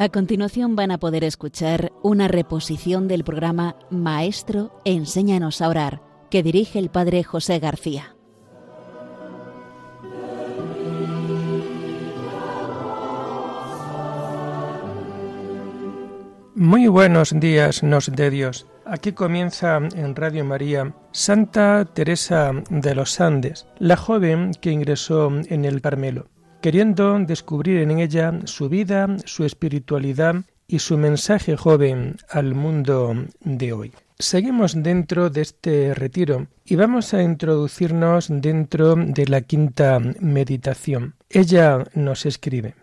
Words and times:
A 0.00 0.08
continuación 0.08 0.76
van 0.76 0.92
a 0.92 0.98
poder 0.98 1.24
escuchar 1.24 1.92
una 2.02 2.26
reposición 2.26 3.06
del 3.06 3.22
programa 3.22 3.76
Maestro, 3.90 4.80
enséñanos 4.86 5.60
a 5.60 5.68
orar, 5.68 6.00
que 6.30 6.42
dirige 6.42 6.78
el 6.78 6.88
Padre 6.88 7.22
José 7.22 7.58
García. 7.58 8.16
Muy 16.54 16.88
buenos 16.88 17.38
días, 17.38 17.82
nos 17.82 18.10
de 18.10 18.30
Dios. 18.30 18.66
Aquí 18.86 19.12
comienza 19.12 19.76
en 19.76 20.16
Radio 20.16 20.46
María 20.46 20.94
Santa 21.12 21.84
Teresa 21.84 22.52
de 22.70 22.94
los 22.94 23.20
Andes, 23.20 23.66
la 23.78 23.98
joven 23.98 24.52
que 24.62 24.70
ingresó 24.70 25.30
en 25.50 25.66
el 25.66 25.82
Carmelo 25.82 26.30
queriendo 26.60 27.18
descubrir 27.18 27.80
en 27.80 27.98
ella 27.98 28.38
su 28.44 28.68
vida, 28.68 29.08
su 29.24 29.44
espiritualidad 29.44 30.36
y 30.68 30.78
su 30.78 30.96
mensaje 30.96 31.56
joven 31.56 32.16
al 32.28 32.54
mundo 32.54 33.14
de 33.40 33.72
hoy. 33.72 33.92
Seguimos 34.18 34.74
dentro 34.82 35.30
de 35.30 35.40
este 35.40 35.94
retiro 35.94 36.46
y 36.64 36.76
vamos 36.76 37.14
a 37.14 37.22
introducirnos 37.22 38.28
dentro 38.30 38.94
de 38.94 39.26
la 39.26 39.40
quinta 39.40 39.98
meditación. 40.20 41.14
Ella 41.30 41.84
nos 41.94 42.26
escribe 42.26 42.74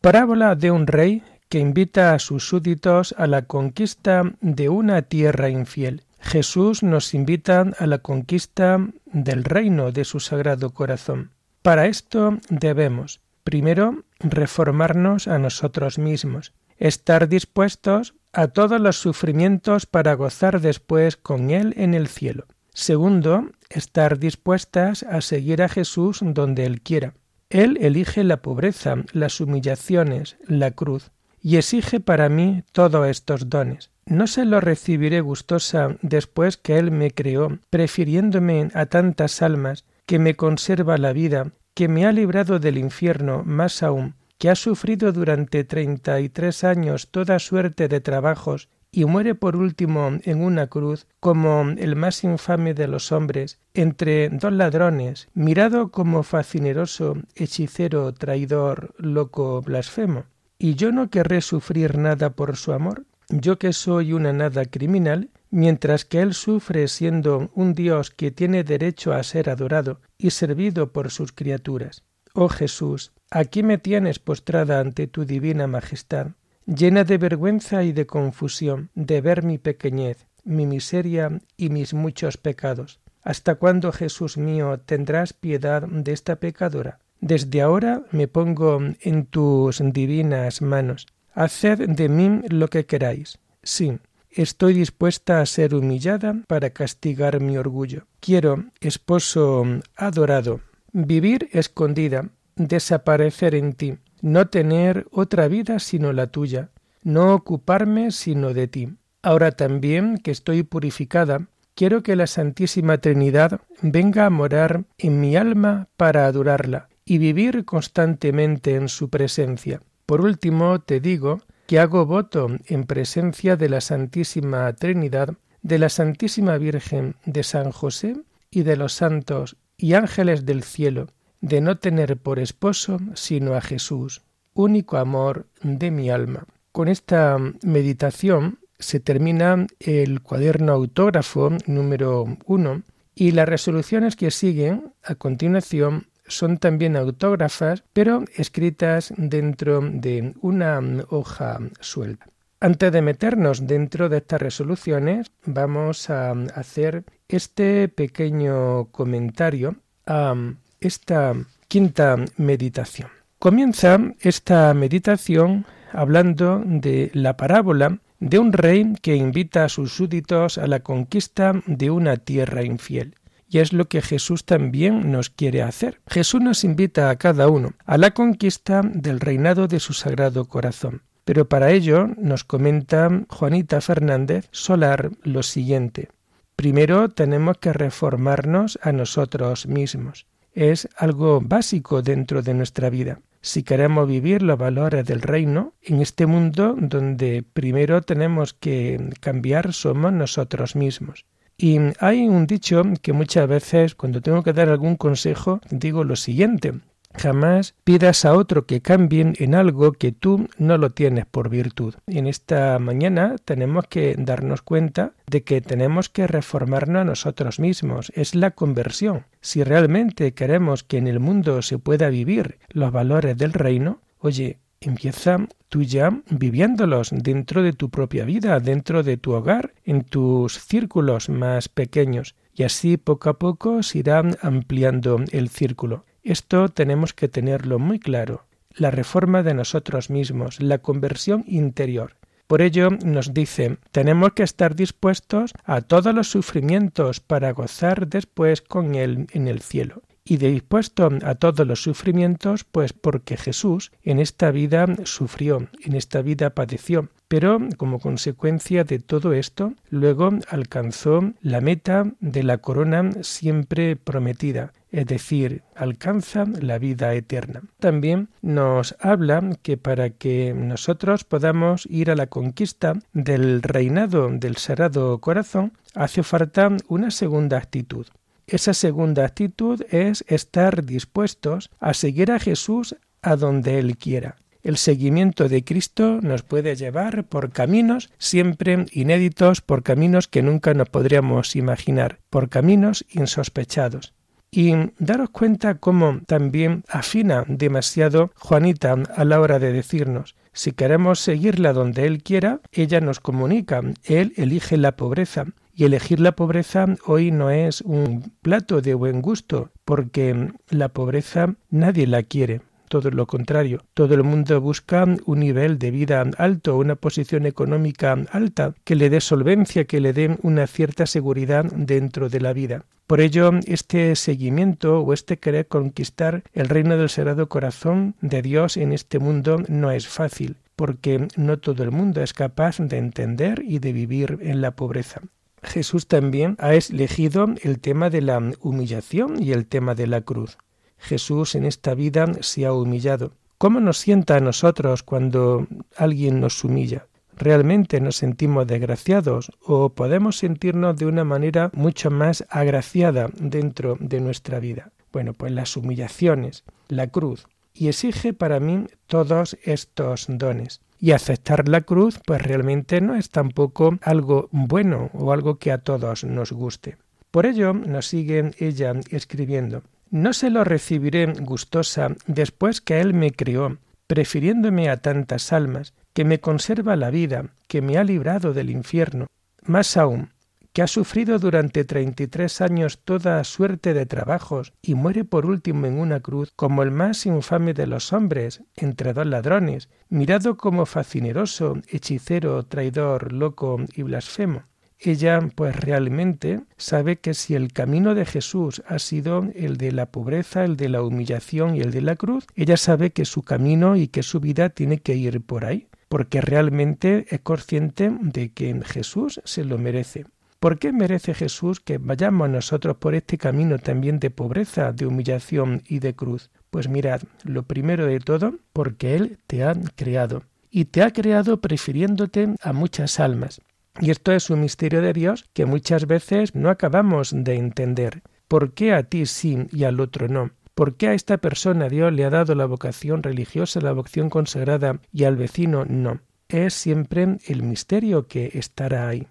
Parábola 0.00 0.54
de 0.54 0.70
un 0.70 0.86
rey 0.86 1.22
que 1.48 1.58
invita 1.58 2.14
a 2.14 2.18
sus 2.18 2.48
súbditos 2.48 3.14
a 3.18 3.26
la 3.26 3.42
conquista 3.42 4.22
de 4.40 4.68
una 4.68 5.02
tierra 5.02 5.50
infiel. 5.50 6.02
Jesús 6.20 6.82
nos 6.82 7.12
invita 7.14 7.66
a 7.78 7.86
la 7.86 7.98
conquista 7.98 8.78
del 9.06 9.44
reino 9.44 9.92
de 9.92 10.04
su 10.04 10.20
sagrado 10.20 10.70
corazón. 10.70 11.32
Para 11.62 11.86
esto 11.86 12.38
debemos, 12.48 13.20
primero, 13.44 14.04
reformarnos 14.18 15.28
a 15.28 15.38
nosotros 15.38 15.98
mismos, 15.98 16.54
estar 16.78 17.28
dispuestos 17.28 18.14
a 18.32 18.48
todos 18.48 18.80
los 18.80 18.96
sufrimientos 18.96 19.84
para 19.84 20.14
gozar 20.14 20.60
después 20.60 21.16
con 21.18 21.50
Él 21.50 21.74
en 21.76 21.92
el 21.92 22.08
cielo. 22.08 22.46
Segundo, 22.72 23.50
estar 23.68 24.18
dispuestas 24.18 25.02
a 25.02 25.20
seguir 25.20 25.62
a 25.62 25.68
Jesús 25.68 26.20
donde 26.22 26.64
Él 26.64 26.80
quiera. 26.80 27.14
Él 27.50 27.76
elige 27.80 28.24
la 28.24 28.40
pobreza, 28.40 28.96
las 29.12 29.40
humillaciones, 29.40 30.36
la 30.46 30.70
cruz, 30.70 31.10
y 31.42 31.56
exige 31.56 32.00
para 32.00 32.28
mí 32.28 32.62
todos 32.72 33.06
estos 33.08 33.50
dones. 33.50 33.90
No 34.06 34.26
se 34.26 34.44
los 34.44 34.64
recibiré 34.64 35.20
gustosa 35.20 35.96
después 36.00 36.56
que 36.56 36.78
Él 36.78 36.90
me 36.90 37.10
creó, 37.10 37.58
prefiriéndome 37.68 38.70
a 38.72 38.86
tantas 38.86 39.42
almas 39.42 39.84
que 40.10 40.18
me 40.18 40.34
conserva 40.34 40.98
la 40.98 41.12
vida, 41.12 41.52
que 41.72 41.86
me 41.86 42.04
ha 42.04 42.10
librado 42.10 42.58
del 42.58 42.78
infierno, 42.78 43.44
más 43.46 43.84
aún, 43.84 44.16
que 44.38 44.50
ha 44.50 44.56
sufrido 44.56 45.12
durante 45.12 45.62
treinta 45.62 46.18
y 46.18 46.28
tres 46.28 46.64
años 46.64 47.12
toda 47.12 47.38
suerte 47.38 47.86
de 47.86 48.00
trabajos 48.00 48.68
y 48.90 49.04
muere 49.04 49.36
por 49.36 49.54
último 49.54 50.18
en 50.24 50.42
una 50.42 50.66
cruz 50.66 51.06
como 51.20 51.60
el 51.78 51.94
más 51.94 52.24
infame 52.24 52.74
de 52.74 52.88
los 52.88 53.12
hombres, 53.12 53.60
entre 53.72 54.30
dos 54.30 54.52
ladrones, 54.52 55.28
mirado 55.32 55.92
como 55.92 56.24
fascineroso, 56.24 57.14
hechicero, 57.36 58.12
traidor, 58.12 58.92
loco, 58.98 59.62
blasfemo. 59.62 60.24
¿Y 60.58 60.74
yo 60.74 60.90
no 60.90 61.08
querré 61.08 61.40
sufrir 61.40 61.98
nada 61.98 62.30
por 62.30 62.56
su 62.56 62.72
amor? 62.72 63.04
Yo 63.28 63.60
que 63.60 63.72
soy 63.72 64.12
una 64.12 64.32
nada 64.32 64.64
criminal, 64.64 65.30
mientras 65.50 66.04
que 66.04 66.20
él 66.20 66.34
sufre 66.34 66.88
siendo 66.88 67.50
un 67.54 67.74
Dios 67.74 68.10
que 68.10 68.30
tiene 68.30 68.64
derecho 68.64 69.12
a 69.12 69.22
ser 69.22 69.50
adorado 69.50 70.00
y 70.18 70.30
servido 70.30 70.92
por 70.92 71.10
sus 71.10 71.32
criaturas. 71.32 72.04
Oh 72.32 72.48
Jesús, 72.48 73.12
aquí 73.30 73.62
me 73.62 73.78
tienes 73.78 74.18
postrada 74.18 74.80
ante 74.80 75.06
tu 75.06 75.24
divina 75.24 75.66
majestad, 75.66 76.28
llena 76.66 77.04
de 77.04 77.18
vergüenza 77.18 77.82
y 77.82 77.92
de 77.92 78.06
confusión, 78.06 78.90
de 78.94 79.20
ver 79.20 79.42
mi 79.42 79.58
pequeñez, 79.58 80.26
mi 80.44 80.66
miseria 80.66 81.40
y 81.56 81.70
mis 81.70 81.92
muchos 81.94 82.36
pecados. 82.36 83.00
¿Hasta 83.22 83.56
cuándo, 83.56 83.92
Jesús 83.92 84.38
mío, 84.38 84.80
tendrás 84.80 85.32
piedad 85.32 85.86
de 85.86 86.12
esta 86.12 86.36
pecadora? 86.36 87.00
Desde 87.20 87.60
ahora 87.60 88.02
me 88.12 88.28
pongo 88.28 88.80
en 89.00 89.26
tus 89.26 89.82
divinas 89.84 90.62
manos. 90.62 91.06
Haced 91.34 91.88
de 91.88 92.08
mí 92.08 92.40
lo 92.48 92.68
que 92.68 92.86
queráis. 92.86 93.38
Sí, 93.62 93.98
Estoy 94.30 94.74
dispuesta 94.74 95.40
a 95.40 95.46
ser 95.46 95.74
humillada 95.74 96.36
para 96.46 96.70
castigar 96.70 97.40
mi 97.40 97.56
orgullo. 97.56 98.06
Quiero, 98.20 98.66
esposo 98.80 99.64
adorado, 99.96 100.60
vivir 100.92 101.48
escondida, 101.50 102.28
desaparecer 102.54 103.56
en 103.56 103.72
ti, 103.72 103.98
no 104.22 104.46
tener 104.46 105.08
otra 105.10 105.48
vida 105.48 105.80
sino 105.80 106.12
la 106.12 106.28
tuya, 106.28 106.70
no 107.02 107.34
ocuparme 107.34 108.12
sino 108.12 108.54
de 108.54 108.68
ti. 108.68 108.94
Ahora 109.20 109.50
también 109.50 110.18
que 110.18 110.30
estoy 110.30 110.62
purificada, 110.62 111.48
quiero 111.74 112.04
que 112.04 112.14
la 112.14 112.28
Santísima 112.28 112.98
Trinidad 112.98 113.62
venga 113.82 114.26
a 114.26 114.30
morar 114.30 114.84
en 114.96 115.20
mi 115.20 115.34
alma 115.34 115.88
para 115.96 116.26
adorarla 116.26 116.88
y 117.04 117.18
vivir 117.18 117.64
constantemente 117.64 118.76
en 118.76 118.88
su 118.88 119.10
presencia. 119.10 119.80
Por 120.06 120.20
último, 120.20 120.80
te 120.80 121.00
digo 121.00 121.40
que 121.70 121.78
hago 121.78 122.04
voto 122.04 122.48
en 122.66 122.82
presencia 122.82 123.54
de 123.56 123.68
la 123.68 123.80
Santísima 123.80 124.72
Trinidad, 124.72 125.36
de 125.62 125.78
la 125.78 125.88
Santísima 125.88 126.58
Virgen, 126.58 127.14
de 127.26 127.44
San 127.44 127.70
José 127.70 128.16
y 128.50 128.62
de 128.62 128.76
los 128.76 128.92
santos 128.92 129.56
y 129.76 129.94
ángeles 129.94 130.44
del 130.44 130.64
cielo, 130.64 131.12
de 131.40 131.60
no 131.60 131.78
tener 131.78 132.16
por 132.16 132.40
esposo 132.40 132.98
sino 133.14 133.54
a 133.54 133.60
Jesús, 133.60 134.22
único 134.52 134.96
amor 134.96 135.46
de 135.62 135.92
mi 135.92 136.10
alma. 136.10 136.44
Con 136.72 136.88
esta 136.88 137.38
meditación 137.62 138.58
se 138.80 138.98
termina 138.98 139.64
el 139.78 140.22
cuaderno 140.22 140.72
autógrafo 140.72 141.50
número 141.68 142.36
uno 142.46 142.82
y 143.14 143.30
las 143.30 143.48
resoluciones 143.48 144.16
que 144.16 144.32
siguen 144.32 144.92
a 145.04 145.14
continuación 145.14 146.08
son 146.30 146.58
también 146.58 146.96
autógrafas, 146.96 147.84
pero 147.92 148.24
escritas 148.34 149.12
dentro 149.16 149.80
de 149.82 150.34
una 150.40 150.80
hoja 151.10 151.58
suelta. 151.80 152.26
Antes 152.60 152.92
de 152.92 153.02
meternos 153.02 153.66
dentro 153.66 154.08
de 154.08 154.18
estas 154.18 154.42
resoluciones, 154.42 155.30
vamos 155.46 156.10
a 156.10 156.32
hacer 156.54 157.04
este 157.28 157.88
pequeño 157.88 158.86
comentario 158.86 159.76
a 160.06 160.34
esta 160.80 161.34
quinta 161.68 162.16
meditación. 162.36 163.08
Comienza 163.38 163.98
esta 164.20 164.74
meditación 164.74 165.64
hablando 165.92 166.62
de 166.64 167.10
la 167.14 167.36
parábola 167.36 167.98
de 168.18 168.38
un 168.38 168.52
rey 168.52 168.92
que 169.00 169.16
invita 169.16 169.64
a 169.64 169.68
sus 169.70 169.94
súbditos 169.94 170.58
a 170.58 170.66
la 170.66 170.80
conquista 170.80 171.62
de 171.66 171.90
una 171.90 172.18
tierra 172.18 172.62
infiel. 172.62 173.14
Y 173.52 173.58
es 173.58 173.72
lo 173.72 173.88
que 173.88 174.00
Jesús 174.00 174.44
también 174.44 175.10
nos 175.10 175.28
quiere 175.28 175.62
hacer. 175.62 176.00
Jesús 176.06 176.40
nos 176.40 176.62
invita 176.62 177.10
a 177.10 177.16
cada 177.16 177.48
uno 177.48 177.72
a 177.84 177.98
la 177.98 178.12
conquista 178.12 178.80
del 178.84 179.18
reinado 179.18 179.66
de 179.66 179.80
su 179.80 179.92
sagrado 179.92 180.44
corazón. 180.44 181.02
Pero 181.24 181.48
para 181.48 181.72
ello 181.72 182.06
nos 182.16 182.44
comenta 182.44 183.10
Juanita 183.28 183.80
Fernández 183.80 184.48
Solar 184.52 185.10
lo 185.24 185.42
siguiente. 185.42 186.10
Primero 186.54 187.08
tenemos 187.08 187.58
que 187.58 187.72
reformarnos 187.72 188.78
a 188.82 188.92
nosotros 188.92 189.66
mismos. 189.66 190.26
Es 190.52 190.88
algo 190.96 191.40
básico 191.40 192.02
dentro 192.02 192.42
de 192.42 192.54
nuestra 192.54 192.88
vida. 192.88 193.20
Si 193.42 193.64
queremos 193.64 194.06
vivir 194.06 194.42
los 194.42 194.58
valores 194.58 195.04
del 195.06 195.22
reino, 195.22 195.74
en 195.82 196.00
este 196.02 196.26
mundo 196.26 196.76
donde 196.78 197.42
primero 197.42 198.02
tenemos 198.02 198.54
que 198.54 199.10
cambiar 199.20 199.72
somos 199.72 200.12
nosotros 200.12 200.76
mismos. 200.76 201.24
Y 201.62 201.78
hay 201.98 202.26
un 202.26 202.46
dicho 202.46 202.82
que 203.02 203.12
muchas 203.12 203.46
veces 203.46 203.94
cuando 203.94 204.22
tengo 204.22 204.42
que 204.42 204.54
dar 204.54 204.70
algún 204.70 204.96
consejo 204.96 205.60
digo 205.70 206.04
lo 206.04 206.16
siguiente. 206.16 206.72
Jamás 207.14 207.74
pidas 207.84 208.24
a 208.24 208.32
otro 208.32 208.64
que 208.64 208.80
cambien 208.80 209.34
en 209.38 209.54
algo 209.54 209.92
que 209.92 210.10
tú 210.10 210.48
no 210.56 210.78
lo 210.78 210.92
tienes 210.92 211.26
por 211.26 211.50
virtud. 211.50 211.96
En 212.06 212.26
esta 212.26 212.78
mañana 212.78 213.36
tenemos 213.44 213.88
que 213.88 214.14
darnos 214.16 214.62
cuenta 214.62 215.12
de 215.26 215.42
que 215.42 215.60
tenemos 215.60 216.08
que 216.08 216.26
reformarnos 216.26 217.02
a 217.02 217.04
nosotros 217.04 217.60
mismos. 217.60 218.10
Es 218.14 218.34
la 218.34 218.52
conversión. 218.52 219.26
Si 219.42 219.62
realmente 219.62 220.32
queremos 220.32 220.82
que 220.82 220.96
en 220.96 221.08
el 221.08 221.20
mundo 221.20 221.60
se 221.60 221.78
pueda 221.78 222.08
vivir 222.08 222.58
los 222.70 222.90
valores 222.90 223.36
del 223.36 223.52
reino, 223.52 224.00
oye, 224.18 224.60
empieza 224.82 225.46
tú 225.68 225.82
ya 225.82 226.22
viviéndolos 226.30 227.10
dentro 227.12 227.62
de 227.62 227.74
tu 227.74 227.90
propia 227.90 228.24
vida, 228.24 228.58
dentro 228.60 229.02
de 229.02 229.18
tu 229.18 229.32
hogar, 229.32 229.74
en 229.84 230.04
tus 230.04 230.58
círculos 230.58 231.28
más 231.28 231.68
pequeños, 231.68 232.34
y 232.54 232.62
así 232.62 232.96
poco 232.96 233.28
a 233.28 233.38
poco 233.38 233.82
se 233.82 233.98
irá 233.98 234.22
ampliando 234.40 235.22
el 235.32 235.50
círculo. 235.50 236.06
Esto 236.22 236.70
tenemos 236.70 237.12
que 237.12 237.28
tenerlo 237.28 237.78
muy 237.78 237.98
claro. 237.98 238.46
La 238.74 238.90
reforma 238.90 239.42
de 239.42 239.52
nosotros 239.52 240.08
mismos, 240.08 240.62
la 240.62 240.78
conversión 240.78 241.44
interior. 241.46 242.16
Por 242.46 242.62
ello 242.62 242.88
nos 243.04 243.34
dice, 243.34 243.76
tenemos 243.92 244.32
que 244.32 244.44
estar 244.44 244.74
dispuestos 244.74 245.52
a 245.64 245.82
todos 245.82 246.14
los 246.14 246.30
sufrimientos 246.30 247.20
para 247.20 247.52
gozar 247.52 248.08
después 248.08 248.62
con 248.62 248.94
Él 248.94 249.26
en 249.32 249.46
el 249.46 249.60
cielo. 249.60 250.02
Y 250.24 250.36
dispuesto 250.36 251.08
a 251.24 251.34
todos 251.34 251.66
los 251.66 251.82
sufrimientos, 251.82 252.64
pues 252.64 252.92
porque 252.92 253.36
Jesús 253.36 253.92
en 254.02 254.18
esta 254.18 254.50
vida 254.50 254.86
sufrió, 255.04 255.68
en 255.82 255.94
esta 255.94 256.22
vida 256.22 256.50
padeció, 256.50 257.08
pero 257.28 257.60
como 257.76 258.00
consecuencia 258.00 258.84
de 258.84 258.98
todo 258.98 259.32
esto, 259.32 259.74
luego 259.88 260.30
alcanzó 260.48 261.32
la 261.40 261.60
meta 261.60 262.12
de 262.20 262.42
la 262.42 262.58
corona 262.58 263.12
siempre 263.22 263.96
prometida, 263.96 264.72
es 264.90 265.06
decir, 265.06 265.62
alcanza 265.76 266.44
la 266.60 266.78
vida 266.78 267.14
eterna. 267.14 267.62
También 267.78 268.28
nos 268.42 268.96
habla 268.98 269.56
que 269.62 269.76
para 269.76 270.10
que 270.10 270.52
nosotros 270.54 271.24
podamos 271.24 271.86
ir 271.86 272.10
a 272.10 272.16
la 272.16 272.26
conquista 272.26 272.94
del 273.12 273.62
reinado 273.62 274.28
del 274.28 274.56
Sagrado 274.56 275.18
Corazón, 275.20 275.72
hace 275.94 276.22
falta 276.22 276.68
una 276.88 277.10
segunda 277.10 277.58
actitud. 277.58 278.06
Esa 278.50 278.74
segunda 278.74 279.24
actitud 279.24 279.80
es 279.90 280.24
estar 280.26 280.84
dispuestos 280.84 281.70
a 281.78 281.94
seguir 281.94 282.32
a 282.32 282.40
Jesús 282.40 282.96
a 283.22 283.36
donde 283.36 283.78
Él 283.78 283.96
quiera. 283.96 284.38
El 284.64 284.76
seguimiento 284.76 285.48
de 285.48 285.62
Cristo 285.62 286.18
nos 286.20 286.42
puede 286.42 286.74
llevar 286.74 287.28
por 287.28 287.52
caminos 287.52 288.10
siempre 288.18 288.86
inéditos, 288.90 289.60
por 289.60 289.84
caminos 289.84 290.26
que 290.26 290.42
nunca 290.42 290.74
nos 290.74 290.88
podríamos 290.88 291.54
imaginar, 291.54 292.18
por 292.28 292.48
caminos 292.48 293.06
insospechados. 293.10 294.14
Y 294.50 294.74
daros 294.98 295.30
cuenta 295.30 295.76
cómo 295.76 296.20
también 296.26 296.82
afina 296.88 297.44
demasiado 297.46 298.32
Juanita 298.34 298.96
a 299.14 299.24
la 299.24 299.40
hora 299.40 299.60
de 299.60 299.72
decirnos, 299.72 300.34
si 300.52 300.72
queremos 300.72 301.20
seguirla 301.20 301.72
donde 301.72 302.04
Él 302.04 302.24
quiera, 302.24 302.60
ella 302.72 303.00
nos 303.00 303.20
comunica, 303.20 303.80
Él 304.02 304.32
elige 304.36 304.76
la 304.76 304.96
pobreza. 304.96 305.46
Y 305.80 305.84
elegir 305.84 306.20
la 306.20 306.32
pobreza 306.32 306.84
hoy 307.06 307.30
no 307.30 307.48
es 307.48 307.80
un 307.80 308.34
plato 308.42 308.82
de 308.82 308.92
buen 308.92 309.22
gusto, 309.22 309.70
porque 309.86 310.52
la 310.68 310.90
pobreza 310.90 311.54
nadie 311.70 312.06
la 312.06 312.22
quiere 312.22 312.60
todo 312.88 313.10
lo 313.10 313.26
contrario. 313.26 313.82
Todo 313.94 314.12
el 314.12 314.22
mundo 314.22 314.60
busca 314.60 315.06
un 315.24 315.40
nivel 315.40 315.78
de 315.78 315.90
vida 315.90 316.22
alto, 316.36 316.76
una 316.76 316.96
posición 316.96 317.46
económica 317.46 318.12
alta, 318.30 318.74
que 318.84 318.94
le 318.94 319.08
dé 319.08 319.22
solvencia, 319.22 319.86
que 319.86 320.00
le 320.00 320.12
dé 320.12 320.36
una 320.42 320.66
cierta 320.66 321.06
seguridad 321.06 321.64
dentro 321.64 322.28
de 322.28 322.40
la 322.42 322.52
vida. 322.52 322.84
Por 323.06 323.22
ello, 323.22 323.50
este 323.64 324.14
seguimiento 324.16 325.00
o 325.00 325.14
este 325.14 325.38
querer 325.38 325.66
conquistar 325.66 326.42
el 326.52 326.68
reino 326.68 326.98
del 326.98 327.08
Sagrado 327.08 327.48
Corazón 327.48 328.16
de 328.20 328.42
Dios 328.42 328.76
en 328.76 328.92
este 328.92 329.18
mundo 329.18 329.62
no 329.68 329.90
es 329.92 330.06
fácil, 330.06 330.56
porque 330.76 331.26
no 331.38 331.58
todo 331.58 331.82
el 331.84 331.90
mundo 331.90 332.20
es 332.20 332.34
capaz 332.34 332.80
de 332.80 332.98
entender 332.98 333.62
y 333.66 333.78
de 333.78 333.94
vivir 333.94 334.40
en 334.42 334.60
la 334.60 334.72
pobreza. 334.72 335.22
Jesús 335.62 336.06
también 336.06 336.56
ha 336.58 336.74
elegido 336.74 337.46
el 337.62 337.80
tema 337.80 338.10
de 338.10 338.22
la 338.22 338.38
humillación 338.60 339.42
y 339.42 339.52
el 339.52 339.66
tema 339.66 339.94
de 339.94 340.06
la 340.06 340.22
cruz. 340.22 340.58
Jesús 340.98 341.54
en 341.54 341.64
esta 341.64 341.94
vida 341.94 342.26
se 342.40 342.66
ha 342.66 342.72
humillado. 342.72 343.32
¿Cómo 343.58 343.80
nos 343.80 343.98
sienta 343.98 344.36
a 344.36 344.40
nosotros 344.40 345.02
cuando 345.02 345.66
alguien 345.96 346.40
nos 346.40 346.64
humilla? 346.64 347.06
¿Realmente 347.36 348.00
nos 348.00 348.16
sentimos 348.16 348.66
desgraciados 348.66 349.52
o 349.64 349.90
podemos 349.90 350.36
sentirnos 350.36 350.96
de 350.96 351.06
una 351.06 351.24
manera 351.24 351.70
mucho 351.74 352.10
más 352.10 352.44
agraciada 352.50 353.30
dentro 353.38 353.96
de 353.98 354.20
nuestra 354.20 354.60
vida? 354.60 354.92
Bueno, 355.12 355.32
pues 355.32 355.52
las 355.52 355.76
humillaciones, 355.76 356.64
la 356.88 357.06
cruz, 357.06 357.46
y 357.74 357.88
exige 357.88 358.32
para 358.32 358.60
mí 358.60 358.86
todos 359.06 359.56
estos 359.64 360.26
dones. 360.28 360.82
Y 361.00 361.12
aceptar 361.12 361.68
la 361.68 361.80
cruz, 361.80 362.20
pues 362.26 362.42
realmente 362.42 363.00
no 363.00 363.14
es 363.14 363.30
tampoco 363.30 363.98
algo 364.02 364.48
bueno 364.52 365.10
o 365.14 365.32
algo 365.32 365.58
que 365.58 365.72
a 365.72 365.78
todos 365.78 366.24
nos 366.24 366.52
guste. 366.52 366.96
Por 367.30 367.46
ello 367.46 367.72
nos 367.72 368.06
sigue 368.06 368.50
ella 368.58 368.94
escribiendo 369.10 369.82
no 370.10 370.32
se 370.32 370.50
lo 370.50 370.64
recibiré 370.64 371.26
gustosa 371.26 372.16
después 372.26 372.80
que 372.80 373.00
Él 373.00 373.14
me 373.14 373.30
crió, 373.30 373.78
prefiriéndome 374.08 374.90
a 374.90 374.96
tantas 374.96 375.52
almas, 375.52 375.94
que 376.12 376.24
me 376.24 376.40
conserva 376.40 376.96
la 376.96 377.10
vida, 377.10 377.46
que 377.68 377.80
me 377.80 377.96
ha 377.96 378.04
librado 378.04 378.52
del 378.52 378.70
infierno. 378.70 379.26
Más 379.64 379.96
aún, 379.96 380.30
que 380.72 380.82
ha 380.82 380.86
sufrido 380.86 381.38
durante 381.38 381.84
treinta 381.84 382.22
y 382.22 382.26
tres 382.28 382.60
años 382.60 383.00
toda 383.04 383.42
suerte 383.44 383.92
de 383.94 384.06
trabajos 384.06 384.72
y 384.82 384.94
muere 384.94 385.24
por 385.24 385.46
último 385.46 385.86
en 385.86 385.98
una 385.98 386.20
cruz 386.20 386.52
como 386.54 386.82
el 386.82 386.90
más 386.90 387.26
infame 387.26 387.74
de 387.74 387.86
los 387.86 388.12
hombres, 388.12 388.62
entre 388.76 389.12
dos 389.12 389.26
ladrones, 389.26 389.88
mirado 390.08 390.56
como 390.56 390.86
fascineroso, 390.86 391.78
hechicero, 391.88 392.64
traidor, 392.64 393.32
loco 393.32 393.78
y 393.94 394.02
blasfemo. 394.02 394.64
Ella 395.02 395.40
pues 395.54 395.74
realmente 395.76 396.60
sabe 396.76 397.16
que 397.16 397.32
si 397.32 397.54
el 397.54 397.72
camino 397.72 398.14
de 398.14 398.26
Jesús 398.26 398.82
ha 398.86 398.98
sido 398.98 399.48
el 399.54 399.78
de 399.78 399.92
la 399.92 400.10
pobreza, 400.10 400.62
el 400.62 400.76
de 400.76 400.90
la 400.90 401.02
humillación 401.02 401.74
y 401.74 401.80
el 401.80 401.90
de 401.90 402.02
la 402.02 402.16
cruz, 402.16 402.46
ella 402.54 402.76
sabe 402.76 403.10
que 403.10 403.24
su 403.24 403.42
camino 403.42 403.96
y 403.96 404.08
que 404.08 404.22
su 404.22 404.40
vida 404.40 404.68
tiene 404.68 404.98
que 404.98 405.14
ir 405.14 405.40
por 405.40 405.64
ahí, 405.64 405.88
porque 406.10 406.42
realmente 406.42 407.24
es 407.30 407.40
consciente 407.40 408.12
de 408.20 408.52
que 408.52 408.78
Jesús 408.84 409.40
se 409.44 409.64
lo 409.64 409.78
merece. 409.78 410.26
¿Por 410.60 410.78
qué 410.78 410.92
merece 410.92 411.32
Jesús 411.32 411.80
que 411.80 411.96
vayamos 411.96 412.50
nosotros 412.50 412.98
por 412.98 413.14
este 413.14 413.38
camino 413.38 413.78
también 413.78 414.18
de 414.18 414.28
pobreza, 414.28 414.92
de 414.92 415.06
humillación 415.06 415.82
y 415.88 416.00
de 416.00 416.14
cruz? 416.14 416.50
Pues 416.68 416.86
mirad, 416.86 417.22
lo 417.44 417.62
primero 417.62 418.04
de 418.04 418.20
todo, 418.20 418.56
porque 418.74 419.16
Él 419.16 419.38
te 419.46 419.64
ha 419.64 419.74
creado. 419.96 420.42
Y 420.70 420.84
te 420.84 421.02
ha 421.02 421.14
creado 421.14 421.62
prefiriéndote 421.62 422.56
a 422.60 422.74
muchas 422.74 423.20
almas. 423.20 423.62
Y 424.02 424.10
esto 424.10 424.32
es 424.32 424.50
un 424.50 424.60
misterio 424.60 425.00
de 425.00 425.14
Dios 425.14 425.48
que 425.54 425.64
muchas 425.64 426.06
veces 426.06 426.54
no 426.54 426.68
acabamos 426.68 427.32
de 427.34 427.54
entender. 427.54 428.22
¿Por 428.46 428.74
qué 428.74 428.92
a 428.92 429.04
ti 429.04 429.24
sí 429.24 429.66
y 429.72 429.84
al 429.84 429.98
otro 429.98 430.28
no? 430.28 430.50
¿Por 430.74 430.94
qué 430.96 431.08
a 431.08 431.14
esta 431.14 431.38
persona 431.38 431.88
Dios 431.88 432.12
le 432.12 432.26
ha 432.26 432.30
dado 432.30 432.54
la 432.54 432.66
vocación 432.66 433.22
religiosa, 433.22 433.80
la 433.80 433.92
vocación 433.92 434.28
consagrada 434.28 435.00
y 435.10 435.24
al 435.24 435.36
vecino 435.36 435.86
no? 435.86 436.20
Es 436.48 436.74
siempre 436.74 437.38
el 437.46 437.62
misterio 437.62 438.28
que 438.28 438.50
estará 438.52 439.08
ahí. 439.08 439.26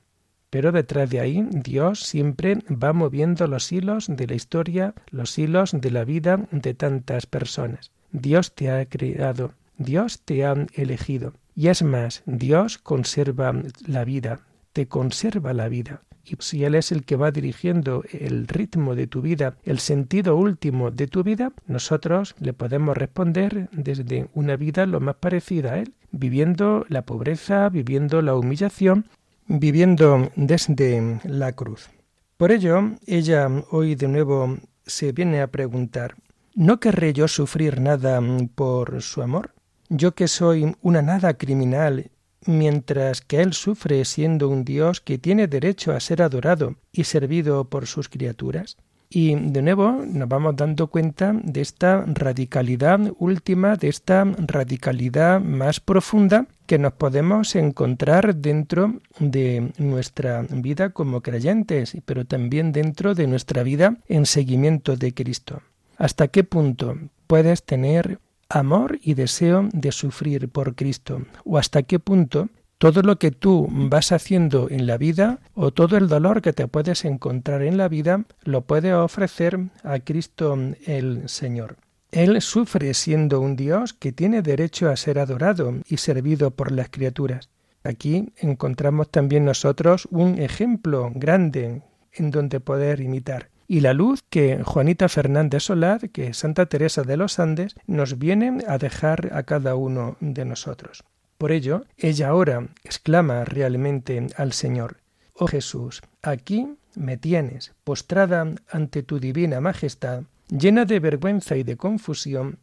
Pero 0.49 0.71
detrás 0.71 1.09
de 1.09 1.19
ahí 1.19 1.45
Dios 1.51 2.01
siempre 2.01 2.59
va 2.69 2.93
moviendo 2.93 3.47
los 3.47 3.71
hilos 3.71 4.07
de 4.09 4.27
la 4.27 4.35
historia, 4.35 4.93
los 5.11 5.37
hilos 5.37 5.71
de 5.73 5.91
la 5.91 6.03
vida 6.05 6.47
de 6.51 6.73
tantas 6.73 7.25
personas. 7.25 7.91
Dios 8.11 8.55
te 8.55 8.71
ha 8.71 8.85
creado, 8.85 9.53
Dios 9.77 10.21
te 10.21 10.45
ha 10.45 10.55
elegido. 10.73 11.33
Y 11.55 11.67
es 11.67 11.83
más, 11.83 12.23
Dios 12.25 12.77
conserva 12.77 13.53
la 13.85 14.05
vida, 14.05 14.41
te 14.73 14.87
conserva 14.87 15.53
la 15.53 15.67
vida. 15.67 16.01
Y 16.25 16.35
si 16.39 16.63
Él 16.63 16.75
es 16.75 16.91
el 16.91 17.05
que 17.05 17.15
va 17.15 17.31
dirigiendo 17.31 18.03
el 18.11 18.47
ritmo 18.47 18.95
de 18.95 19.07
tu 19.07 19.21
vida, 19.21 19.55
el 19.63 19.79
sentido 19.79 20.35
último 20.35 20.91
de 20.91 21.07
tu 21.07 21.23
vida, 21.23 21.53
nosotros 21.65 22.35
le 22.39 22.53
podemos 22.53 22.95
responder 22.95 23.69
desde 23.71 24.29
una 24.33 24.55
vida 24.55 24.85
lo 24.85 24.99
más 24.99 25.15
parecida 25.15 25.73
a 25.73 25.79
Él, 25.79 25.93
viviendo 26.11 26.85
la 26.87 27.03
pobreza, 27.03 27.69
viviendo 27.69 28.21
la 28.21 28.35
humillación, 28.35 29.05
viviendo 29.49 30.31
desde 30.35 31.19
la 31.23 31.51
cruz. 31.53 31.89
Por 32.37 32.51
ello, 32.51 32.91
ella 33.05 33.49
hoy 33.71 33.95
de 33.95 34.07
nuevo 34.07 34.57
se 34.85 35.11
viene 35.11 35.41
a 35.41 35.47
preguntar, 35.47 36.15
¿no 36.55 36.79
querré 36.79 37.11
yo 37.11 37.27
sufrir 37.27 37.81
nada 37.81 38.21
por 38.55 39.01
su 39.01 39.21
amor? 39.21 39.53
Yo 39.89 40.13
que 40.13 40.27
soy 40.27 40.75
una 40.81 41.01
nada 41.01 41.33
criminal 41.33 42.11
mientras 42.45 43.21
que 43.21 43.41
Él 43.41 43.53
sufre 43.53 44.05
siendo 44.05 44.47
un 44.47 44.63
Dios 44.63 45.01
que 45.01 45.17
tiene 45.17 45.47
derecho 45.47 45.91
a 45.93 45.99
ser 45.99 46.21
adorado 46.21 46.75
y 46.91 47.03
servido 47.03 47.65
por 47.65 47.87
sus 47.87 48.07
criaturas? 48.07 48.77
Y 49.11 49.33
de 49.33 49.63
nuevo 49.63 50.03
nos 50.05 50.29
vamos 50.29 50.55
dando 50.55 50.85
cuenta 50.85 51.33
de 51.33 51.61
esta 51.61 52.05
radicalidad 52.05 52.99
última, 53.17 53.75
de 53.75 53.87
esta 53.87 54.23
radicalidad 54.23 55.41
más 55.41 55.79
profunda 55.79 56.45
que 56.67 56.77
nos 56.77 56.93
podemos 56.93 57.55
encontrar 57.55 58.35
dentro 58.35 58.99
de 59.19 59.73
nuestra 59.79 60.43
vida 60.51 60.91
como 60.91 61.21
creyentes, 61.21 61.97
pero 62.05 62.25
también 62.25 62.71
dentro 62.71 63.15
de 63.15 63.25
nuestra 63.25 63.63
vida 63.63 63.97
en 64.07 64.27
seguimiento 64.27 64.95
de 64.95 65.11
Cristo. 65.15 65.63
¿Hasta 65.97 66.27
qué 66.27 66.43
punto 66.43 66.95
puedes 67.25 67.63
tener 67.63 68.19
amor 68.47 68.99
y 69.01 69.15
deseo 69.15 69.69
de 69.73 69.91
sufrir 69.91 70.49
por 70.49 70.75
Cristo, 70.75 71.23
o 71.45 71.57
hasta 71.57 71.81
qué 71.81 71.97
punto 71.97 72.49
todo 72.79 73.01
lo 73.01 73.19
que 73.19 73.31
tú 73.31 73.67
vas 73.69 74.13
haciendo 74.13 74.69
en 74.69 74.87
la 74.87 74.97
vida 74.97 75.39
o 75.53 75.71
todo 75.71 75.97
el 75.97 76.07
dolor 76.07 76.41
que 76.41 76.53
te 76.53 76.67
puedes 76.67 77.03
encontrar 77.03 77.61
en 77.61 77.77
la 77.77 77.89
vida 77.89 78.23
lo 78.43 78.61
puede 78.61 78.93
ofrecer 78.93 79.59
a 79.83 79.99
Cristo 79.99 80.57
el 80.85 81.27
Señor. 81.27 81.75
Él 82.11 82.41
sufre 82.41 82.93
siendo 82.93 83.41
un 83.41 83.57
Dios 83.57 83.93
que 83.93 84.13
tiene 84.13 84.41
derecho 84.41 84.89
a 84.89 84.95
ser 84.95 85.19
adorado 85.19 85.75
y 85.87 85.97
servido 85.97 86.51
por 86.51 86.71
las 86.71 86.89
criaturas. 86.89 87.49
Aquí 87.83 88.31
encontramos 88.37 89.09
también 89.09 89.43
nosotros 89.43 90.07
un 90.09 90.39
ejemplo 90.39 91.11
grande 91.13 91.83
en 92.13 92.31
donde 92.31 92.61
poder 92.61 93.01
imitar 93.01 93.49
y 93.67 93.81
la 93.81 93.93
luz 93.93 94.23
que 94.29 94.63
Juanita 94.63 95.09
Fernández 95.09 95.63
Solar, 95.63 96.09
que 96.09 96.33
Santa 96.33 96.65
Teresa 96.65 97.03
de 97.03 97.17
los 97.17 97.39
Andes, 97.39 97.75
nos 97.85 98.17
viene 98.17 98.63
a 98.67 98.79
dejar 98.79 99.29
a 99.33 99.43
cada 99.43 99.75
uno 99.75 100.17
de 100.21 100.43
nosotros. 100.43 101.03
Por 101.39 101.53
ello, 101.53 101.85
ella 101.97 102.27
ahora 102.27 102.67
exclama 102.83 103.45
realmente 103.45 104.27
al 104.35 104.51
Señor, 104.51 104.97
Oh 105.33 105.47
Jesús, 105.47 106.01
aquí 106.21 106.75
me 106.95 107.15
tienes, 107.15 107.71
postrada 107.85 108.45
ante 108.69 109.03
tu 109.03 109.21
divina 109.21 109.61
majestad, 109.61 110.23
llena 110.49 110.83
de 110.83 110.99
vergüenza 110.99 111.55
y 111.55 111.63
de 111.63 111.77
confusión, 111.77 112.59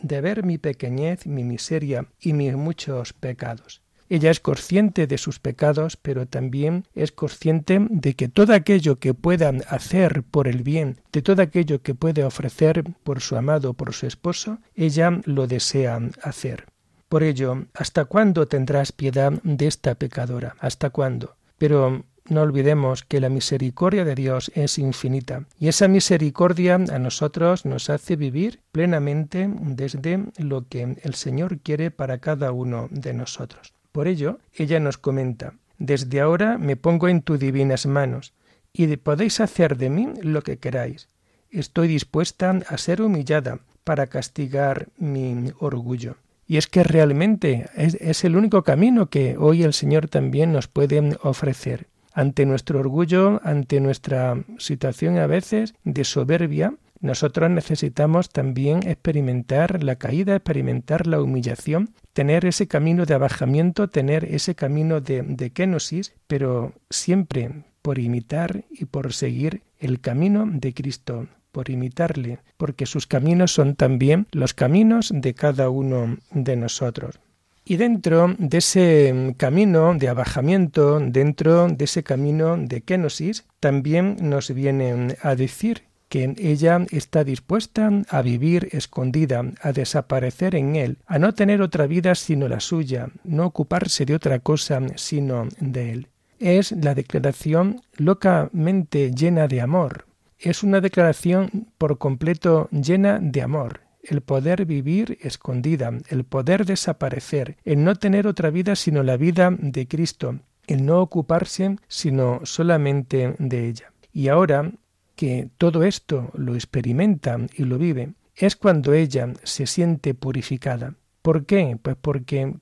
de 0.00 0.20
ver 0.20 0.44
mi 0.44 0.58
pequeñez, 0.58 1.24
mi 1.28 1.44
miseria 1.44 2.08
y 2.18 2.32
mis 2.32 2.56
muchos 2.56 3.12
pecados. 3.12 3.80
Ella 4.08 4.32
es 4.32 4.40
consciente 4.40 5.06
de 5.06 5.18
sus 5.18 5.38
pecados, 5.38 5.96
pero 5.96 6.26
también 6.26 6.82
es 6.96 7.12
consciente 7.12 7.78
de 7.88 8.14
que 8.14 8.26
todo 8.28 8.54
aquello 8.54 8.98
que 8.98 9.14
pueda 9.14 9.52
hacer 9.68 10.24
por 10.24 10.48
el 10.48 10.64
bien, 10.64 10.96
de 11.12 11.22
todo 11.22 11.42
aquello 11.42 11.80
que 11.80 11.94
puede 11.94 12.24
ofrecer 12.24 12.82
por 13.04 13.20
su 13.20 13.36
amado, 13.36 13.74
por 13.74 13.94
su 13.94 14.08
esposo, 14.08 14.58
ella 14.74 15.20
lo 15.26 15.46
desea 15.46 16.00
hacer. 16.22 16.66
Por 17.08 17.22
ello, 17.22 17.66
¿hasta 17.74 18.04
cuándo 18.04 18.46
tendrás 18.46 18.90
piedad 18.90 19.32
de 19.44 19.66
esta 19.66 19.94
pecadora? 19.94 20.56
¿Hasta 20.58 20.90
cuándo? 20.90 21.36
Pero 21.56 22.04
no 22.28 22.42
olvidemos 22.42 23.04
que 23.04 23.20
la 23.20 23.28
misericordia 23.28 24.04
de 24.04 24.16
Dios 24.16 24.50
es 24.56 24.78
infinita 24.78 25.44
y 25.60 25.68
esa 25.68 25.86
misericordia 25.86 26.74
a 26.74 26.98
nosotros 26.98 27.64
nos 27.64 27.88
hace 27.90 28.16
vivir 28.16 28.60
plenamente 28.72 29.48
desde 29.60 30.24
lo 30.38 30.66
que 30.68 30.96
el 31.00 31.14
Señor 31.14 31.60
quiere 31.60 31.92
para 31.92 32.18
cada 32.18 32.50
uno 32.50 32.88
de 32.90 33.14
nosotros. 33.14 33.72
Por 33.92 34.08
ello, 34.08 34.40
ella 34.52 34.80
nos 34.80 34.98
comenta, 34.98 35.54
desde 35.78 36.20
ahora 36.20 36.58
me 36.58 36.74
pongo 36.74 37.08
en 37.08 37.22
tus 37.22 37.38
divinas 37.38 37.86
manos 37.86 38.34
y 38.72 38.94
podéis 38.96 39.38
hacer 39.40 39.76
de 39.76 39.90
mí 39.90 40.08
lo 40.20 40.42
que 40.42 40.58
queráis. 40.58 41.08
Estoy 41.50 41.86
dispuesta 41.86 42.50
a 42.68 42.76
ser 42.76 43.00
humillada 43.00 43.60
para 43.84 44.08
castigar 44.08 44.88
mi 44.98 45.52
orgullo. 45.60 46.16
Y 46.46 46.58
es 46.58 46.68
que 46.68 46.84
realmente 46.84 47.66
es, 47.74 48.24
el 48.24 48.36
único 48.36 48.62
camino 48.62 49.06
que 49.06 49.36
hoy 49.38 49.62
el 49.62 49.72
Señor 49.72 50.08
también 50.08 50.52
nos 50.52 50.68
puede 50.68 51.16
ofrecer. 51.22 51.88
Ante 52.12 52.46
nuestro 52.46 52.80
orgullo, 52.80 53.40
ante 53.44 53.80
nuestra 53.80 54.42
situación 54.58 55.18
a 55.18 55.26
veces 55.26 55.74
de 55.84 56.04
soberbia, 56.04 56.74
nosotros 57.00 57.50
necesitamos 57.50 58.30
también 58.30 58.88
experimentar 58.88 59.82
la 59.82 59.96
caída, 59.96 60.36
experimentar 60.36 61.06
la 61.06 61.20
humillación, 61.20 61.90
tener 62.14 62.46
ese 62.46 62.68
camino 62.68 63.04
de 63.04 63.14
abajamiento, 63.14 63.88
tener 63.88 64.24
ese 64.24 64.54
camino 64.54 65.00
de, 65.00 65.22
de 65.22 65.50
kenosis, 65.50 66.14
pero 66.26 66.72
siempre 66.88 67.64
por 67.82 67.98
imitar 67.98 68.64
y 68.70 68.86
por 68.86 69.12
seguir 69.12 69.62
el 69.78 70.00
camino 70.00 70.48
de 70.50 70.72
Cristo, 70.72 71.28
por 71.56 71.70
imitarle, 71.70 72.40
porque 72.58 72.84
sus 72.84 73.06
caminos 73.06 73.54
son 73.54 73.76
también 73.76 74.26
los 74.30 74.52
caminos 74.52 75.10
de 75.10 75.32
cada 75.32 75.70
uno 75.70 76.18
de 76.30 76.54
nosotros. 76.54 77.18
Y 77.64 77.78
dentro 77.78 78.34
de 78.36 78.58
ese 78.58 79.34
camino 79.38 79.94
de 79.94 80.10
abajamiento, 80.10 81.00
dentro 81.00 81.66
de 81.68 81.82
ese 81.86 82.02
camino 82.02 82.58
de 82.58 82.82
kenosis, 82.82 83.46
también 83.58 84.16
nos 84.20 84.52
viene 84.52 85.16
a 85.22 85.34
decir 85.34 85.84
que 86.10 86.34
ella 86.36 86.84
está 86.90 87.24
dispuesta 87.24 87.90
a 88.10 88.20
vivir 88.20 88.68
escondida, 88.72 89.42
a 89.62 89.72
desaparecer 89.72 90.56
en 90.56 90.76
él, 90.76 90.98
a 91.06 91.18
no 91.18 91.32
tener 91.32 91.62
otra 91.62 91.86
vida 91.86 92.14
sino 92.16 92.48
la 92.48 92.60
suya, 92.60 93.08
no 93.24 93.46
ocuparse 93.46 94.04
de 94.04 94.14
otra 94.14 94.40
cosa 94.40 94.82
sino 94.96 95.48
de 95.58 95.92
él. 95.92 96.08
Es 96.38 96.72
la 96.72 96.94
declaración 96.94 97.80
locamente 97.96 99.10
llena 99.10 99.48
de 99.48 99.62
amor. 99.62 100.04
Es 100.38 100.62
una 100.62 100.80
declaración 100.80 101.68
por 101.78 101.98
completo 101.98 102.68
llena 102.70 103.18
de 103.20 103.42
amor 103.42 103.86
el 104.08 104.20
poder 104.20 104.66
vivir 104.66 105.18
escondida, 105.20 105.92
el 106.08 106.24
poder 106.24 106.64
desaparecer, 106.64 107.56
el 107.64 107.84
no 107.84 107.94
tener 107.96 108.26
otra 108.26 108.50
vida 108.50 108.76
sino 108.76 109.02
la 109.02 109.16
vida 109.16 109.50
de 109.58 109.86
Cristo, 109.86 110.38
el 110.66 110.84
no 110.84 111.00
ocuparse 111.00 111.76
sino 111.88 112.40
solamente 112.44 113.34
de 113.38 113.68
ella. 113.68 113.92
Y 114.12 114.28
ahora 114.28 114.72
que 115.14 115.48
todo 115.58 115.82
esto 115.84 116.30
lo 116.34 116.54
experimenta 116.54 117.38
y 117.54 117.64
lo 117.64 117.78
vive, 117.78 118.14
es 118.34 118.54
cuando 118.54 118.92
ella 118.92 119.32
se 119.42 119.66
siente 119.66 120.14
purificada. 120.14 120.94
¿Por 121.22 121.46
qué? 121.46 121.78
Pues 121.80 121.96
porque 122.00 122.54